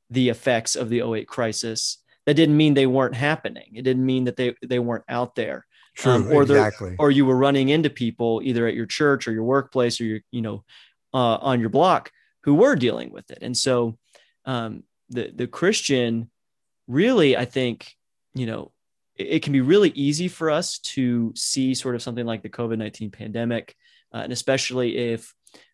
the 0.09 0.29
effects 0.29 0.75
of 0.75 0.89
the 0.89 1.01
08 1.01 1.27
crisis 1.27 2.01
that 2.25 2.35
didn't 2.35 2.57
mean 2.57 2.73
they 2.73 2.87
weren't 2.87 3.15
happening 3.15 3.71
it 3.73 3.83
didn't 3.83 4.05
mean 4.05 4.25
that 4.25 4.35
they 4.35 4.55
they 4.61 4.79
weren't 4.79 5.05
out 5.07 5.35
there 5.35 5.65
True, 5.95 6.11
um, 6.11 6.31
or 6.31 6.41
exactly. 6.41 6.95
or 6.99 7.09
you 7.09 7.25
were 7.25 7.37
running 7.37 7.69
into 7.69 7.89
people 7.89 8.41
either 8.43 8.67
at 8.67 8.75
your 8.75 8.85
church 8.85 9.27
or 9.27 9.31
your 9.31 9.45
workplace 9.45 10.01
or 10.01 10.03
your, 10.03 10.19
you 10.29 10.41
know, 10.41 10.65
uh, 11.13 11.37
on 11.37 11.61
your 11.61 11.69
block 11.69 12.11
who 12.43 12.53
were 12.53 12.75
dealing 12.75 13.11
with 13.11 13.31
it. 13.31 13.39
And 13.41 13.55
so 13.55 13.97
um, 14.43 14.83
the 15.09 15.31
the 15.33 15.47
Christian 15.47 16.29
really, 16.87 17.37
I 17.37 17.45
think, 17.45 17.95
you 18.33 18.45
know, 18.45 18.71
it, 19.15 19.43
can 19.43 19.53
be 19.53 19.61
really 19.61 19.89
easy 19.89 20.27
for 20.27 20.51
us 20.51 20.79
to 20.79 21.31
see 21.35 21.73
sort 21.73 21.95
of 21.95 22.01
something 22.01 22.25
like 22.25 22.43
the 22.43 22.49
COVID 22.49 22.77
nineteen 22.77 23.11
pandemic, 23.11 23.75
uh, 24.13 24.17
and 24.17 24.33
especially 24.33 24.97
if 24.97 25.33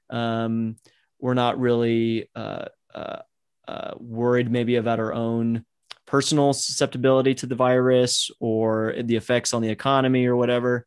um, 0.09 0.75
we're 1.19 1.33
not 1.33 1.59
really 1.59 2.29
uh, 2.35 2.65
uh, 2.93 3.19
uh 3.67 3.91
worried 3.97 4.51
maybe 4.51 4.75
about 4.75 4.99
our 4.99 5.13
own 5.13 5.65
personal 6.05 6.51
susceptibility 6.51 7.33
to 7.33 7.45
the 7.45 7.55
virus 7.55 8.29
or 8.39 8.93
the 9.01 9.15
effects 9.15 9.53
on 9.53 9.61
the 9.61 9.69
economy 9.69 10.25
or 10.25 10.35
whatever. 10.35 10.85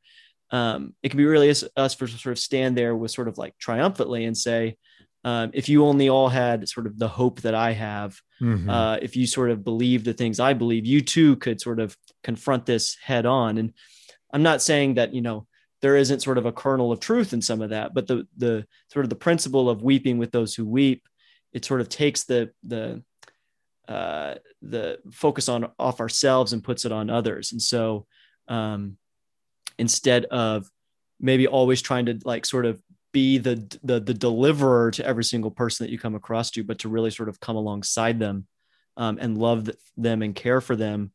Um, 0.50 0.94
it 1.02 1.08
can 1.08 1.16
be 1.16 1.24
really 1.24 1.48
us, 1.48 1.64
us 1.76 1.94
for 1.94 2.06
sort 2.06 2.32
of 2.32 2.38
stand 2.38 2.76
there 2.76 2.94
with 2.94 3.10
sort 3.10 3.28
of 3.28 3.38
like 3.38 3.56
triumphantly 3.58 4.26
and 4.26 4.36
say, 4.36 4.76
um, 5.24 5.50
if 5.54 5.70
you 5.70 5.86
only 5.86 6.10
all 6.10 6.28
had 6.28 6.68
sort 6.68 6.86
of 6.86 6.98
the 6.98 7.08
hope 7.08 7.40
that 7.40 7.54
I 7.54 7.72
have, 7.72 8.20
mm-hmm. 8.40 8.68
uh, 8.68 8.96
if 9.00 9.16
you 9.16 9.26
sort 9.26 9.50
of 9.50 9.64
believe 9.64 10.04
the 10.04 10.12
things 10.12 10.38
I 10.38 10.52
believe, 10.52 10.84
you 10.84 11.00
too 11.00 11.36
could 11.36 11.60
sort 11.60 11.80
of 11.80 11.96
confront 12.24 12.66
this 12.66 12.96
head 12.96 13.26
on. 13.26 13.58
And 13.58 13.72
I'm 14.32 14.42
not 14.42 14.62
saying 14.62 14.94
that, 14.94 15.14
you 15.14 15.20
know, 15.20 15.46
there 15.80 15.96
isn't 15.96 16.22
sort 16.22 16.38
of 16.38 16.46
a 16.46 16.52
kernel 16.52 16.90
of 16.90 16.98
truth 16.98 17.32
in 17.32 17.42
some 17.42 17.60
of 17.60 17.70
that, 17.70 17.94
but 17.94 18.06
the, 18.06 18.26
the 18.36 18.66
sort 18.92 19.04
of 19.04 19.10
the 19.10 19.16
principle 19.16 19.68
of 19.68 19.82
weeping 19.82 20.18
with 20.18 20.32
those 20.32 20.54
who 20.54 20.64
weep, 20.66 21.06
it 21.52 21.64
sort 21.64 21.80
of 21.80 21.88
takes 21.88 22.24
the, 22.24 22.50
the, 22.64 23.02
uh, 23.86 24.34
the 24.62 24.98
focus 25.12 25.48
on 25.48 25.70
off 25.78 26.00
ourselves 26.00 26.52
and 26.52 26.64
puts 26.64 26.84
it 26.84 26.92
on 26.92 27.10
others. 27.10 27.52
And 27.52 27.60
so 27.60 28.06
um, 28.48 28.96
instead 29.78 30.24
of 30.24 30.68
maybe 31.20 31.46
always 31.46 31.82
trying 31.82 32.06
to 32.06 32.18
like 32.24 32.46
sort 32.46 32.66
of 32.66 32.80
be 33.12 33.38
the, 33.38 33.56
the 33.84 34.00
the 34.00 34.14
deliverer 34.14 34.90
to 34.90 35.06
every 35.06 35.22
single 35.22 35.50
person 35.50 35.86
that 35.86 35.92
you 35.92 35.98
come 35.98 36.16
across 36.16 36.50
to, 36.50 36.64
but 36.64 36.80
to 36.80 36.88
really 36.88 37.10
sort 37.10 37.28
of 37.28 37.38
come 37.38 37.56
alongside 37.56 38.18
them 38.18 38.46
um, 38.96 39.18
and 39.20 39.38
love 39.38 39.70
them 39.96 40.22
and 40.22 40.34
care 40.34 40.60
for 40.60 40.74
them 40.76 41.12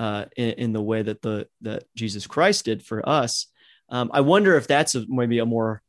uh, 0.00 0.24
in, 0.34 0.50
in, 0.52 0.72
the 0.72 0.80
way 0.80 1.02
that 1.02 1.20
the 1.20 1.46
that 1.60 1.84
Jesus 1.94 2.26
Christ 2.26 2.64
did 2.64 2.82
for 2.82 3.06
us. 3.06 3.46
Um, 3.90 4.10
I 4.14 4.22
wonder 4.22 4.56
if 4.56 4.66
that's 4.66 4.94
a, 4.94 5.04
maybe 5.06 5.40
a 5.40 5.44
more 5.44 5.82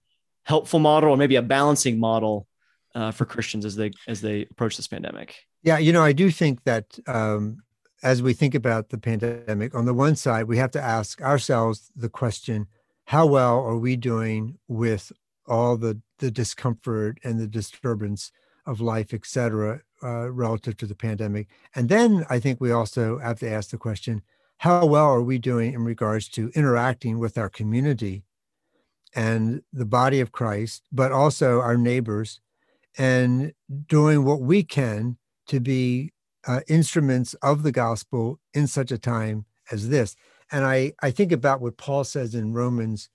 helpful 0.43 0.79
model 0.79 1.11
or 1.11 1.17
maybe 1.17 1.37
a 1.37 1.41
balancing 1.41 1.97
model 1.97 2.45
uh, 2.93 3.11
for 3.11 3.23
Christians 3.23 3.63
as 3.63 3.77
they 3.77 3.91
as 4.09 4.19
they 4.19 4.41
approach 4.51 4.75
this 4.75 4.89
pandemic. 4.89 5.37
Yeah, 5.63 5.77
you 5.77 5.93
know, 5.93 6.03
I 6.03 6.11
do 6.11 6.29
think 6.29 6.65
that 6.65 6.99
um, 7.07 7.59
as 8.03 8.21
we 8.21 8.33
think 8.33 8.53
about 8.53 8.89
the 8.89 8.97
pandemic, 8.97 9.73
on 9.73 9.85
the 9.85 9.93
one 9.93 10.17
side, 10.17 10.43
we 10.45 10.57
have 10.57 10.71
to 10.71 10.81
ask 10.81 11.21
ourselves 11.21 11.89
the 11.95 12.09
question: 12.09 12.67
How 13.05 13.25
well 13.25 13.61
are 13.61 13.77
we 13.77 13.95
doing 13.95 14.57
with 14.67 15.13
all 15.47 15.77
the 15.77 16.01
the 16.19 16.31
discomfort 16.31 17.17
and 17.23 17.39
the 17.39 17.47
disturbance 17.47 18.33
of 18.65 18.81
life, 18.81 19.13
et 19.13 19.25
cetera, 19.25 19.81
uh, 20.03 20.31
relative 20.31 20.77
to 20.77 20.85
the 20.85 20.95
pandemic. 20.95 21.47
And 21.75 21.89
then 21.89 22.25
I 22.29 22.39
think 22.39 22.59
we 22.59 22.71
also 22.71 23.19
have 23.19 23.39
to 23.39 23.49
ask 23.49 23.69
the 23.69 23.77
question 23.77 24.21
how 24.57 24.85
well 24.85 25.07
are 25.07 25.23
we 25.23 25.39
doing 25.39 25.73
in 25.73 25.83
regards 25.83 26.27
to 26.29 26.51
interacting 26.53 27.17
with 27.17 27.37
our 27.37 27.49
community 27.49 28.23
and 29.15 29.61
the 29.73 29.85
body 29.85 30.19
of 30.19 30.31
Christ, 30.31 30.83
but 30.91 31.11
also 31.11 31.59
our 31.59 31.77
neighbors, 31.77 32.39
and 32.97 33.53
doing 33.87 34.23
what 34.23 34.41
we 34.41 34.63
can 34.63 35.17
to 35.47 35.59
be 35.59 36.13
uh, 36.47 36.61
instruments 36.67 37.33
of 37.35 37.63
the 37.63 37.71
gospel 37.71 38.39
in 38.53 38.67
such 38.67 38.91
a 38.91 38.97
time 38.97 39.45
as 39.71 39.89
this. 39.89 40.15
And 40.51 40.65
I, 40.65 40.93
I 41.01 41.11
think 41.11 41.31
about 41.31 41.61
what 41.61 41.77
Paul 41.77 42.03
says 42.03 42.35
in 42.35 42.53
Romans 42.53 43.09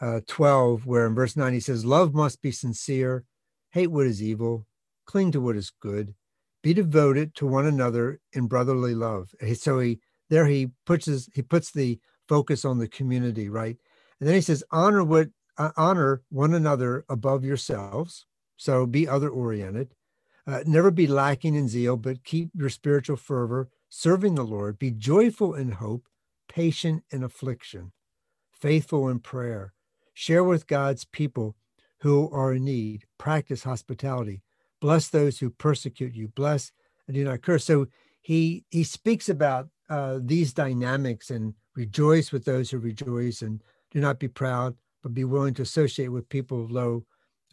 uh, 0.00 0.20
12, 0.26 0.86
where 0.86 1.06
in 1.06 1.14
verse 1.14 1.36
9 1.36 1.52
he 1.52 1.60
says, 1.60 1.84
Love 1.84 2.14
must 2.14 2.42
be 2.42 2.50
sincere, 2.50 3.24
hate 3.70 3.90
what 3.90 4.06
is 4.06 4.22
evil, 4.22 4.66
cling 5.06 5.32
to 5.32 5.40
what 5.40 5.56
is 5.56 5.72
good, 5.80 6.14
be 6.62 6.74
devoted 6.74 7.34
to 7.36 7.46
one 7.46 7.66
another 7.66 8.20
in 8.32 8.46
brotherly 8.46 8.94
love. 8.94 9.34
So 9.54 9.78
he 9.78 10.00
there 10.28 10.46
he 10.46 10.70
puts 10.84 11.06
his, 11.06 11.28
he 11.34 11.42
puts 11.42 11.70
the 11.70 12.00
focus 12.28 12.64
on 12.64 12.78
the 12.78 12.88
community, 12.88 13.48
right? 13.48 13.76
And 14.18 14.28
then 14.28 14.34
he 14.34 14.40
says, 14.40 14.64
honor 14.70 15.04
what 15.04 15.28
uh, 15.58 15.70
honor 15.76 16.22
one 16.28 16.52
another 16.52 17.04
above 17.08 17.44
yourselves. 17.44 18.26
So 18.56 18.86
be 18.86 19.08
other 19.08 19.28
oriented. 19.28 19.94
Uh, 20.46 20.60
never 20.66 20.90
be 20.90 21.06
lacking 21.06 21.54
in 21.54 21.68
zeal, 21.68 21.96
but 21.96 22.24
keep 22.24 22.50
your 22.54 22.68
spiritual 22.68 23.16
fervor, 23.16 23.68
serving 23.88 24.34
the 24.34 24.44
Lord. 24.44 24.78
Be 24.78 24.90
joyful 24.90 25.54
in 25.54 25.72
hope, 25.72 26.04
patient 26.48 27.02
in 27.10 27.24
affliction, 27.24 27.92
faithful 28.52 29.08
in 29.08 29.18
prayer. 29.18 29.72
Share 30.14 30.44
with 30.44 30.66
God's 30.66 31.04
people 31.04 31.56
who 32.00 32.30
are 32.30 32.54
in 32.54 32.64
need. 32.64 33.04
Practice 33.18 33.64
hospitality. 33.64 34.42
Bless 34.80 35.08
those 35.08 35.38
who 35.38 35.50
persecute 35.50 36.14
you. 36.14 36.28
Bless 36.28 36.72
and 37.06 37.14
do 37.14 37.24
not 37.24 37.42
curse. 37.42 37.64
So 37.64 37.86
he 38.22 38.64
he 38.70 38.84
speaks 38.84 39.28
about 39.28 39.68
uh, 39.88 40.18
these 40.22 40.52
dynamics 40.52 41.30
and 41.30 41.54
rejoice 41.74 42.32
with 42.32 42.44
those 42.44 42.70
who 42.70 42.78
rejoice 42.78 43.42
and 43.42 43.62
do 43.90 44.00
not 44.00 44.18
be 44.18 44.28
proud, 44.28 44.74
but 45.02 45.14
be 45.14 45.24
willing 45.24 45.54
to 45.54 45.62
associate 45.62 46.08
with 46.08 46.28
people 46.28 46.64
of 46.64 46.70
low 46.70 47.04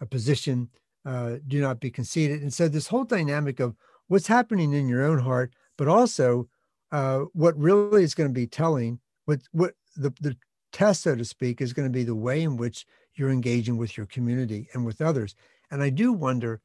uh, 0.01 0.05
position. 0.05 0.69
Uh, 1.05 1.35
do 1.47 1.59
not 1.59 1.81
be 1.81 1.91
conceited. 1.91 2.41
And 2.41 2.53
so 2.53 2.67
this 2.67 2.87
whole 2.87 3.03
dynamic 3.03 3.59
of 3.59 3.75
what's 4.07 4.27
happening 4.27 4.71
in 4.73 4.87
your 4.87 5.03
own 5.03 5.19
heart, 5.19 5.53
but 5.77 5.89
also 5.89 6.47
uh, 6.93 7.19
what 7.33 7.57
really 7.57 8.03
is 8.03 8.15
going 8.15 8.29
to 8.29 8.33
be 8.33 8.47
telling 8.47 8.99
what 9.25 9.41
what 9.51 9.73
the 9.95 10.13
the 10.21 10.35
test, 10.71 11.03
so 11.03 11.15
to 11.15 11.25
speak, 11.25 11.61
is 11.61 11.73
going 11.73 11.87
to 11.87 11.97
be 11.97 12.03
the 12.03 12.15
way 12.15 12.41
in 12.41 12.57
which 12.57 12.85
you're 13.15 13.29
engaging 13.29 13.77
with 13.77 13.95
your 13.95 14.07
community 14.07 14.67
and 14.73 14.85
with 14.85 15.01
others. 15.01 15.35
And 15.71 15.83
I 15.83 15.89
do 15.89 16.11
wonder, 16.13 16.61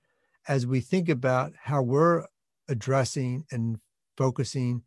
as 0.49 0.67
we 0.67 0.81
think 0.81 1.09
about 1.09 1.53
how 1.65 1.83
we're 1.83 2.25
addressing 2.69 3.45
and 3.53 3.79
focusing 4.17 4.83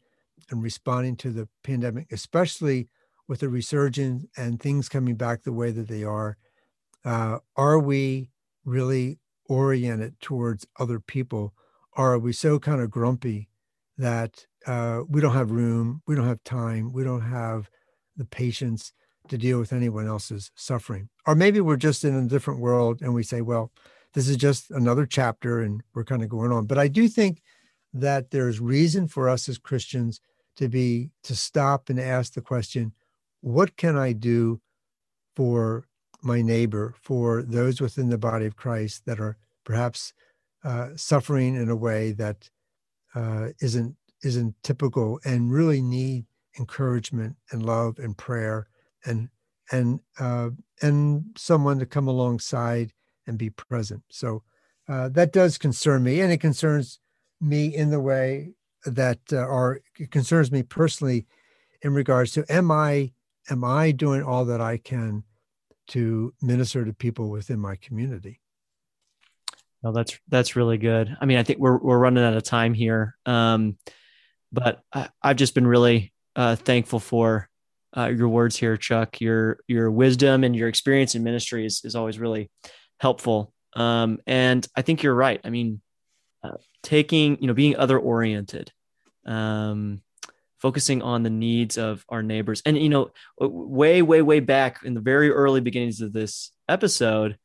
and 0.49 0.61
responding 0.63 1.15
to 1.15 1.29
the 1.29 1.47
pandemic, 1.63 2.11
especially 2.11 2.89
with 3.27 3.39
the 3.39 3.49
resurgence 3.49 4.25
and 4.35 4.59
things 4.59 4.89
coming 4.89 5.15
back 5.15 5.43
the 5.43 5.53
way 5.53 5.71
that 5.71 5.87
they 5.87 6.03
are, 6.03 6.35
uh, 7.05 7.37
are 7.55 7.79
we 7.79 8.29
really 8.65 9.19
oriented 9.47 10.19
towards 10.19 10.65
other 10.79 10.99
people? 10.99 11.53
Or 11.95 12.13
are 12.13 12.19
we 12.19 12.33
so 12.33 12.59
kind 12.59 12.81
of 12.81 12.89
grumpy 12.89 13.49
that 13.97 14.45
uh, 14.65 15.01
we 15.07 15.21
don't 15.21 15.33
have 15.33 15.51
room, 15.51 16.01
we 16.07 16.15
don't 16.15 16.27
have 16.27 16.43
time, 16.43 16.91
we 16.91 17.03
don't 17.03 17.21
have 17.21 17.69
the 18.17 18.25
patience 18.25 18.93
to 19.27 19.37
deal 19.37 19.59
with 19.59 19.73
anyone 19.73 20.07
else's 20.07 20.51
suffering? 20.55 21.09
Or 21.27 21.35
maybe 21.35 21.61
we're 21.61 21.77
just 21.77 22.03
in 22.03 22.15
a 22.15 22.27
different 22.27 22.59
world 22.59 23.01
and 23.01 23.13
we 23.13 23.23
say, 23.23 23.41
well, 23.41 23.71
this 24.13 24.27
is 24.27 24.37
just 24.37 24.71
another 24.71 25.05
chapter 25.05 25.61
and 25.61 25.81
we're 25.93 26.03
kind 26.03 26.23
of 26.23 26.29
going 26.29 26.51
on. 26.51 26.65
But 26.65 26.77
I 26.77 26.87
do 26.87 27.07
think 27.07 27.41
that 27.93 28.31
there's 28.31 28.59
reason 28.59 29.07
for 29.07 29.29
us 29.29 29.49
as 29.49 29.57
Christians 29.57 30.21
to 30.57 30.67
be 30.67 31.09
to 31.23 31.35
stop 31.35 31.89
and 31.89 31.99
ask 31.99 32.33
the 32.33 32.41
question 32.41 32.93
what 33.41 33.75
can 33.75 33.97
I 33.97 34.13
do 34.13 34.61
for 35.35 35.87
my 36.21 36.41
neighbor, 36.41 36.93
for 37.01 37.41
those 37.41 37.81
within 37.81 38.09
the 38.09 38.17
body 38.17 38.45
of 38.45 38.55
Christ 38.55 39.05
that 39.05 39.19
are 39.19 39.37
perhaps 39.63 40.13
uh, 40.63 40.89
suffering 40.95 41.55
in 41.55 41.69
a 41.69 41.75
way 41.75 42.11
that 42.11 42.49
uh, 43.15 43.49
not 43.61 43.95
isn't 44.23 44.55
typical 44.61 45.19
and 45.25 45.51
really 45.51 45.81
need 45.81 46.25
encouragement 46.59 47.35
and 47.51 47.65
love 47.65 47.97
and 47.97 48.15
prayer 48.17 48.67
and 49.05 49.29
and 49.71 49.99
uh, 50.19 50.49
and 50.81 51.25
someone 51.35 51.79
to 51.79 51.85
come 51.85 52.07
alongside 52.07 52.93
and 53.31 53.37
be 53.39 53.49
present. 53.49 54.03
So 54.09 54.43
uh, 54.87 55.09
that 55.09 55.31
does 55.31 55.57
concern 55.57 56.03
me, 56.03 56.21
and 56.21 56.31
it 56.31 56.39
concerns 56.39 56.99
me 57.39 57.73
in 57.75 57.89
the 57.89 57.99
way 57.99 58.53
that 58.85 59.19
uh, 59.31 59.37
are 59.37 59.81
it 59.97 60.11
concerns 60.11 60.51
me 60.51 60.63
personally 60.63 61.25
in 61.81 61.93
regards 61.93 62.33
to 62.33 62.45
am 62.49 62.71
I 62.71 63.13
am 63.49 63.63
I 63.63 63.91
doing 63.91 64.21
all 64.21 64.45
that 64.45 64.61
I 64.61 64.77
can 64.77 65.23
to 65.87 66.33
minister 66.41 66.85
to 66.85 66.93
people 66.93 67.29
within 67.29 67.59
my 67.59 67.75
community? 67.77 68.41
No, 69.81 69.91
that's 69.91 70.19
that's 70.27 70.55
really 70.55 70.77
good. 70.77 71.15
I 71.19 71.25
mean, 71.25 71.37
I 71.37 71.43
think 71.43 71.59
we're 71.59 71.77
we're 71.77 71.97
running 71.97 72.23
out 72.23 72.35
of 72.35 72.43
time 72.43 72.73
here, 72.73 73.15
um, 73.25 73.77
but 74.51 74.81
I, 74.93 75.09
have 75.23 75.37
just 75.37 75.55
been 75.55 75.65
really 75.65 76.13
uh, 76.35 76.55
thankful 76.55 76.99
for 76.99 77.49
uh, 77.95 78.07
your 78.07 78.27
words 78.27 78.57
here, 78.57 78.75
Chuck. 78.77 79.21
Your 79.21 79.59
your 79.67 79.89
wisdom 79.89 80.43
and 80.43 80.55
your 80.55 80.67
experience 80.67 81.15
in 81.15 81.23
ministry 81.23 81.65
is 81.65 81.81
is 81.85 81.95
always 81.95 82.19
really 82.19 82.49
helpful. 83.01 83.51
Um, 83.73 84.19
and 84.27 84.65
I 84.75 84.83
think 84.83 85.01
you're 85.01 85.15
right. 85.15 85.41
I 85.43 85.49
mean, 85.49 85.81
uh, 86.43 86.57
taking 86.83 87.37
you 87.41 87.47
know 87.47 87.53
being 87.53 87.75
other 87.75 87.99
oriented, 87.99 88.71
um, 89.25 90.01
focusing 90.61 91.01
on 91.01 91.23
the 91.23 91.29
needs 91.29 91.77
of 91.77 92.05
our 92.07 92.21
neighbors. 92.21 92.61
And, 92.65 92.77
you 92.77 92.89
know, 92.89 93.11
way, 93.39 94.03
way, 94.03 94.21
way 94.21 94.39
back 94.39 94.83
in 94.83 94.93
the 94.93 95.01
very 95.01 95.31
early 95.31 95.59
beginnings 95.59 96.01
of 96.01 96.13
this 96.13 96.51
episode, 96.69 97.37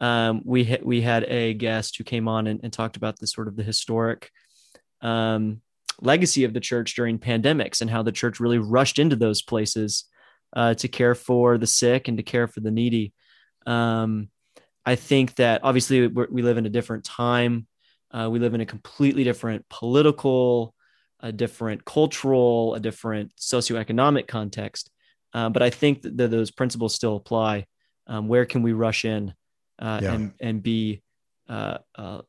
um, 0.00 0.40
we, 0.44 0.64
ha- 0.64 0.82
we 0.82 1.02
had 1.02 1.24
a 1.24 1.52
guest 1.52 1.98
who 1.98 2.04
came 2.04 2.28
on 2.28 2.46
and, 2.46 2.60
and 2.62 2.72
talked 2.72 2.96
about 2.96 3.18
the 3.18 3.26
sort 3.26 3.46
of 3.46 3.56
the 3.56 3.62
historic 3.62 4.30
um, 5.02 5.60
legacy 6.00 6.44
of 6.44 6.54
the 6.54 6.60
church 6.60 6.94
during 6.94 7.18
pandemics 7.18 7.82
and 7.82 7.90
how 7.90 8.02
the 8.02 8.10
church 8.10 8.40
really 8.40 8.58
rushed 8.58 8.98
into 8.98 9.16
those 9.16 9.42
places 9.42 10.04
uh, 10.56 10.72
to 10.74 10.88
care 10.88 11.14
for 11.14 11.58
the 11.58 11.66
sick 11.66 12.08
and 12.08 12.16
to 12.16 12.22
care 12.22 12.48
for 12.48 12.60
the 12.60 12.70
needy. 12.70 13.12
Um, 13.66 14.28
I 14.84 14.96
think 14.96 15.36
that 15.36 15.62
obviously 15.62 16.06
we 16.06 16.42
live 16.42 16.58
in 16.58 16.66
a 16.66 16.70
different 16.70 17.04
time. 17.04 17.66
Uh, 18.10 18.28
we 18.30 18.38
live 18.38 18.54
in 18.54 18.60
a 18.60 18.66
completely 18.66 19.24
different 19.24 19.68
political, 19.68 20.74
a 21.20 21.32
different 21.32 21.84
cultural, 21.84 22.74
a 22.74 22.80
different 22.80 23.32
socioeconomic 23.36 24.26
context. 24.26 24.90
Uh, 25.32 25.48
but 25.48 25.62
I 25.62 25.70
think 25.70 26.02
that 26.02 26.16
those 26.16 26.50
principles 26.50 26.94
still 26.94 27.16
apply. 27.16 27.66
Um, 28.06 28.26
where 28.26 28.44
can 28.44 28.62
we 28.62 28.72
rush 28.72 29.04
in 29.04 29.32
uh, 29.78 30.00
yeah. 30.02 30.12
and 30.12 30.32
and 30.40 30.62
be 30.62 31.02
uh, 31.48 31.78
uh, 31.96 32.22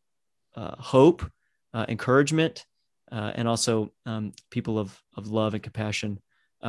uh 0.56 0.76
hope, 0.78 1.30
uh, 1.74 1.86
encouragement, 1.88 2.66
and 3.12 3.48
also 3.48 3.92
um, 4.06 4.34
people 4.50 4.80
of 4.80 5.00
of 5.16 5.28
love 5.28 5.54
and 5.54 5.64
compassion 5.64 6.20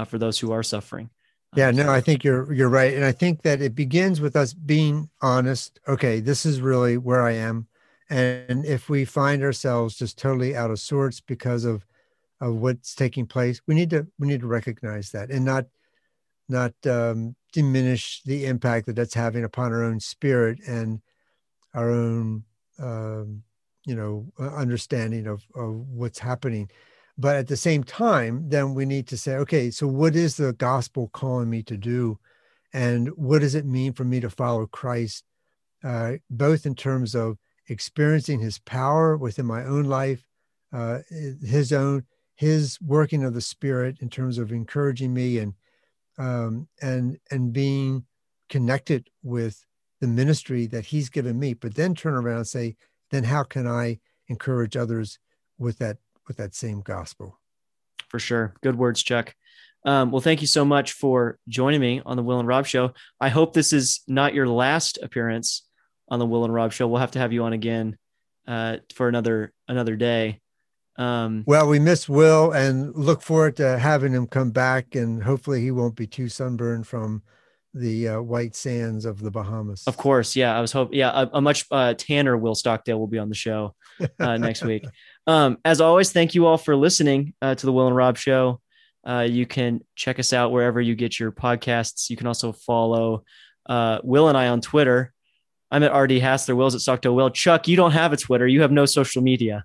for 0.07 0.19
those 0.19 0.39
who 0.39 0.53
are 0.53 0.63
suffering. 0.63 1.09
Yeah, 1.57 1.71
no, 1.71 1.91
I 1.91 2.01
think 2.01 2.25
you're 2.25 2.53
you're 2.53 2.69
right, 2.69 2.95
and 2.95 3.05
I 3.05 3.13
think 3.13 3.43
that 3.43 3.63
it 3.63 3.75
begins 3.75 4.21
with 4.21 4.35
us 4.35 4.53
being 4.53 5.09
honest. 5.23 5.79
Okay, 5.87 6.21
this 6.21 6.45
is 6.45 6.61
really 6.61 6.97
where 6.97 7.23
I 7.23 7.33
am, 7.33 7.69
and 8.11 8.65
if 8.65 8.89
we 8.89 9.05
find 9.05 9.43
ourselves 9.43 9.97
just 9.97 10.19
totally 10.19 10.57
out 10.57 10.71
of 10.71 10.81
sorts 10.81 11.21
because 11.21 11.65
of 11.65 11.87
of 12.41 12.57
what's 12.57 12.95
taking 12.95 13.27
place 13.27 13.61
we 13.67 13.75
need 13.75 13.91
to 13.91 14.07
we 14.19 14.29
need 14.29 14.41
to 14.41 14.47
recognize 14.47 15.11
that 15.11 15.31
and 15.31 15.45
not 15.45 15.67
not 16.49 16.75
um, 16.87 17.35
diminish 17.53 18.23
the 18.25 18.45
impact 18.47 18.87
that 18.87 18.97
that's 18.97 19.15
having 19.15 19.45
upon 19.45 19.73
our 19.73 19.83
own 19.83 19.99
spirit 19.99 20.59
and 20.67 21.01
our 21.75 21.91
own 21.91 22.45
um, 22.79 23.43
you 23.87 23.95
know 23.95 24.27
understanding 24.39 25.27
of, 25.27 25.43
of 25.55 25.75
what's 25.89 26.19
happening 26.19 26.69
but 27.17 27.37
at 27.37 27.47
the 27.49 27.57
same 27.57 27.85
time 27.85 28.49
then 28.49 28.75
we 28.75 28.85
need 28.85 29.07
to 29.07 29.17
say 29.17 29.37
okay 29.37 29.71
so 29.71 29.87
what 29.87 30.17
is 30.17 30.37
the 30.37 30.53
gospel 30.55 31.09
calling 31.13 31.51
me 31.51 31.63
to 31.63 31.77
do? 31.77 32.19
And 32.73 33.09
what 33.11 33.39
does 33.39 33.55
it 33.55 33.65
mean 33.65 33.93
for 33.93 34.05
me 34.05 34.21
to 34.21 34.31
follow 34.31 34.67
christ 34.67 35.25
uh, 35.85 36.15
both 36.31 36.67
in 36.67 36.75
terms 36.75 37.15
of 37.15 37.39
experiencing 37.69 38.41
his 38.41 38.59
power 38.59 39.17
within 39.17 39.47
my 39.47 39.65
own 39.65 39.85
life 39.85 40.27
uh, 40.73 40.99
his 41.11 41.73
own 41.73 42.05
his 42.37 42.79
working 42.81 43.23
of 43.23 43.35
the 43.35 43.41
spirit 43.41 43.99
in 44.01 44.11
terms 44.11 44.39
of 44.39 44.51
encouraging 44.51 45.15
me 45.15 45.39
and 45.39 45.55
um, 46.19 46.69
and 46.83 47.19
and 47.31 47.53
being 47.53 48.05
connected 48.49 49.09
with 49.23 49.65
the 50.01 50.07
ministry 50.09 50.67
that 50.67 50.87
he's 50.87 51.09
given 51.09 51.39
me 51.39 51.55
but 51.55 51.75
then 51.75 51.95
turn 51.95 52.15
around 52.15 52.39
and 52.39 52.47
say 52.47 52.77
then 53.11 53.25
how 53.25 53.43
can 53.43 53.67
i 53.67 53.99
encourage 54.29 54.77
others 54.77 55.19
with 55.59 55.79
that 55.79 55.97
with 56.27 56.37
that 56.37 56.55
same 56.55 56.81
gospel 56.81 57.39
for 58.09 58.19
sure 58.19 58.55
good 58.63 58.77
words 58.77 59.03
chuck 59.03 59.35
um, 59.87 60.11
well 60.11 60.21
thank 60.21 60.41
you 60.41 60.47
so 60.47 60.65
much 60.65 60.93
for 60.93 61.39
joining 61.49 61.81
me 61.81 62.01
on 62.07 62.17
the 62.17 62.23
will 62.23 62.39
and 62.39 62.49
rob 62.49 62.67
show 62.67 62.93
i 63.21 63.29
hope 63.29 63.53
this 63.53 63.73
is 63.73 64.01
not 64.09 64.35
your 64.35 64.49
last 64.49 64.99
appearance 65.03 65.65
on 66.09 66.19
the 66.19 66.27
Will 66.27 66.45
and 66.45 66.53
Rob 66.53 66.73
show. 66.73 66.87
We'll 66.87 67.01
have 67.01 67.13
to 67.13 67.19
have 67.19 67.33
you 67.33 67.45
on 67.45 67.53
again 67.53 67.97
uh, 68.47 68.79
for 68.95 69.09
another 69.09 69.53
another 69.69 69.97
day. 69.97 70.41
Um, 70.97 71.43
well, 71.47 71.69
we 71.69 71.81
miss 71.81 72.09
Will 72.09 72.53
and 72.53 72.95
look 72.95 73.21
forward 73.21 73.57
to 73.57 73.79
having 73.79 74.13
him 74.13 74.27
come 74.27 74.51
back, 74.51 74.95
and 74.95 75.23
hopefully 75.23 75.61
he 75.61 75.71
won't 75.71 75.97
be 75.97 76.07
too 76.07 76.29
sunburned 76.29 76.87
from 76.87 77.23
the 77.75 78.09
uh, 78.09 78.21
white 78.21 78.55
sands 78.55 79.05
of 79.05 79.21
the 79.21 79.31
Bahamas. 79.31 79.83
Of 79.87 79.97
course, 79.97 80.37
yeah. 80.37 80.57
I 80.57 80.61
was 80.61 80.73
hoping, 80.73 80.99
yeah, 80.99 81.11
a, 81.11 81.29
a 81.35 81.41
much 81.41 81.67
uh, 81.71 81.95
tanner 81.95 82.37
Will 82.37 82.55
Stockdale 82.55 82.99
will 82.99 83.09
be 83.09 83.19
on 83.19 83.29
the 83.29 83.35
show 83.35 83.75
uh, 84.21 84.37
next 84.37 84.63
week. 84.65 84.87
Um, 85.27 85.59
as 85.65 85.81
always, 85.81 86.13
thank 86.13 86.35
you 86.35 86.47
all 86.47 86.57
for 86.57 86.77
listening 86.77 87.35
uh, 87.43 87.55
to 87.55 87.67
the 87.67 87.73
Will 87.73 87.89
and 87.89 87.97
Rob 87.97 88.17
show. 88.17 88.61
Uh, 89.07 89.27
you 89.29 89.45
can 89.45 89.81
check 89.97 90.19
us 90.19 90.33
out 90.33 90.53
wherever 90.53 90.81
you 90.81 90.95
get 90.95 91.19
your 91.19 91.33
podcasts. 91.33 92.09
You 92.09 92.17
can 92.17 92.27
also 92.27 92.53
follow 92.53 93.25
uh, 93.67 93.99
Will 94.03 94.29
and 94.29 94.39
I 94.39 94.49
on 94.49 94.61
Twitter. 94.61 95.13
I'm 95.71 95.83
at 95.83 95.95
RD 95.95 96.13
Hassler. 96.13 96.55
Will's 96.55 96.75
at 96.75 96.81
Stockdale 96.81 97.15
Will. 97.15 97.31
Chuck, 97.31 97.67
you 97.67 97.77
don't 97.77 97.91
have 97.91 98.13
a 98.13 98.17
Twitter. 98.17 98.47
You 98.47 98.63
have 98.63 98.71
no 98.71 98.87
social 98.87 99.23
media. 99.23 99.65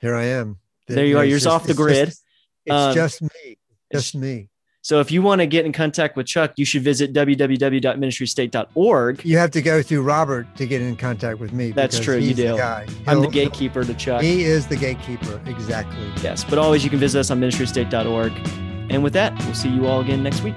Here 0.00 0.14
I 0.14 0.24
am. 0.24 0.58
There 0.88 1.06
you 1.06 1.16
are. 1.16 1.24
You're 1.24 1.48
off 1.48 1.66
the 1.66 1.74
grid. 1.74 2.08
Just, 2.08 2.22
it's 2.66 2.74
um, 2.74 2.94
just 2.94 3.22
me. 3.22 3.58
Just 3.92 4.14
me. 4.14 4.50
So 4.84 5.00
if 5.00 5.10
you 5.10 5.22
want 5.22 5.40
to 5.40 5.46
get 5.46 5.64
in 5.64 5.72
contact 5.72 6.14
with 6.14 6.26
Chuck, 6.26 6.52
you 6.56 6.66
should 6.66 6.82
visit 6.82 7.14
www.ministrytostate.org. 7.14 9.24
You 9.24 9.38
have 9.38 9.50
to 9.52 9.62
go 9.62 9.82
through 9.82 10.02
Robert 10.02 10.46
to 10.56 10.66
get 10.66 10.82
in 10.82 10.94
contact 10.94 11.40
with 11.40 11.54
me. 11.54 11.70
That's 11.70 11.98
true. 11.98 12.18
You 12.18 12.34
do. 12.34 12.48
The 12.48 12.86
I'm 13.06 13.22
the 13.22 13.28
gatekeeper 13.28 13.82
to 13.82 13.94
Chuck. 13.94 14.20
He 14.20 14.44
is 14.44 14.66
the 14.66 14.76
gatekeeper. 14.76 15.40
Exactly. 15.46 16.12
Yes. 16.22 16.44
But 16.44 16.58
always 16.58 16.84
you 16.84 16.90
can 16.90 16.98
visit 16.98 17.20
us 17.20 17.30
on 17.30 17.40
ministrystate.org. 17.40 18.32
And 18.90 19.02
with 19.02 19.14
that, 19.14 19.32
we'll 19.44 19.54
see 19.54 19.70
you 19.70 19.86
all 19.86 20.02
again 20.02 20.22
next 20.22 20.42
week. 20.42 20.56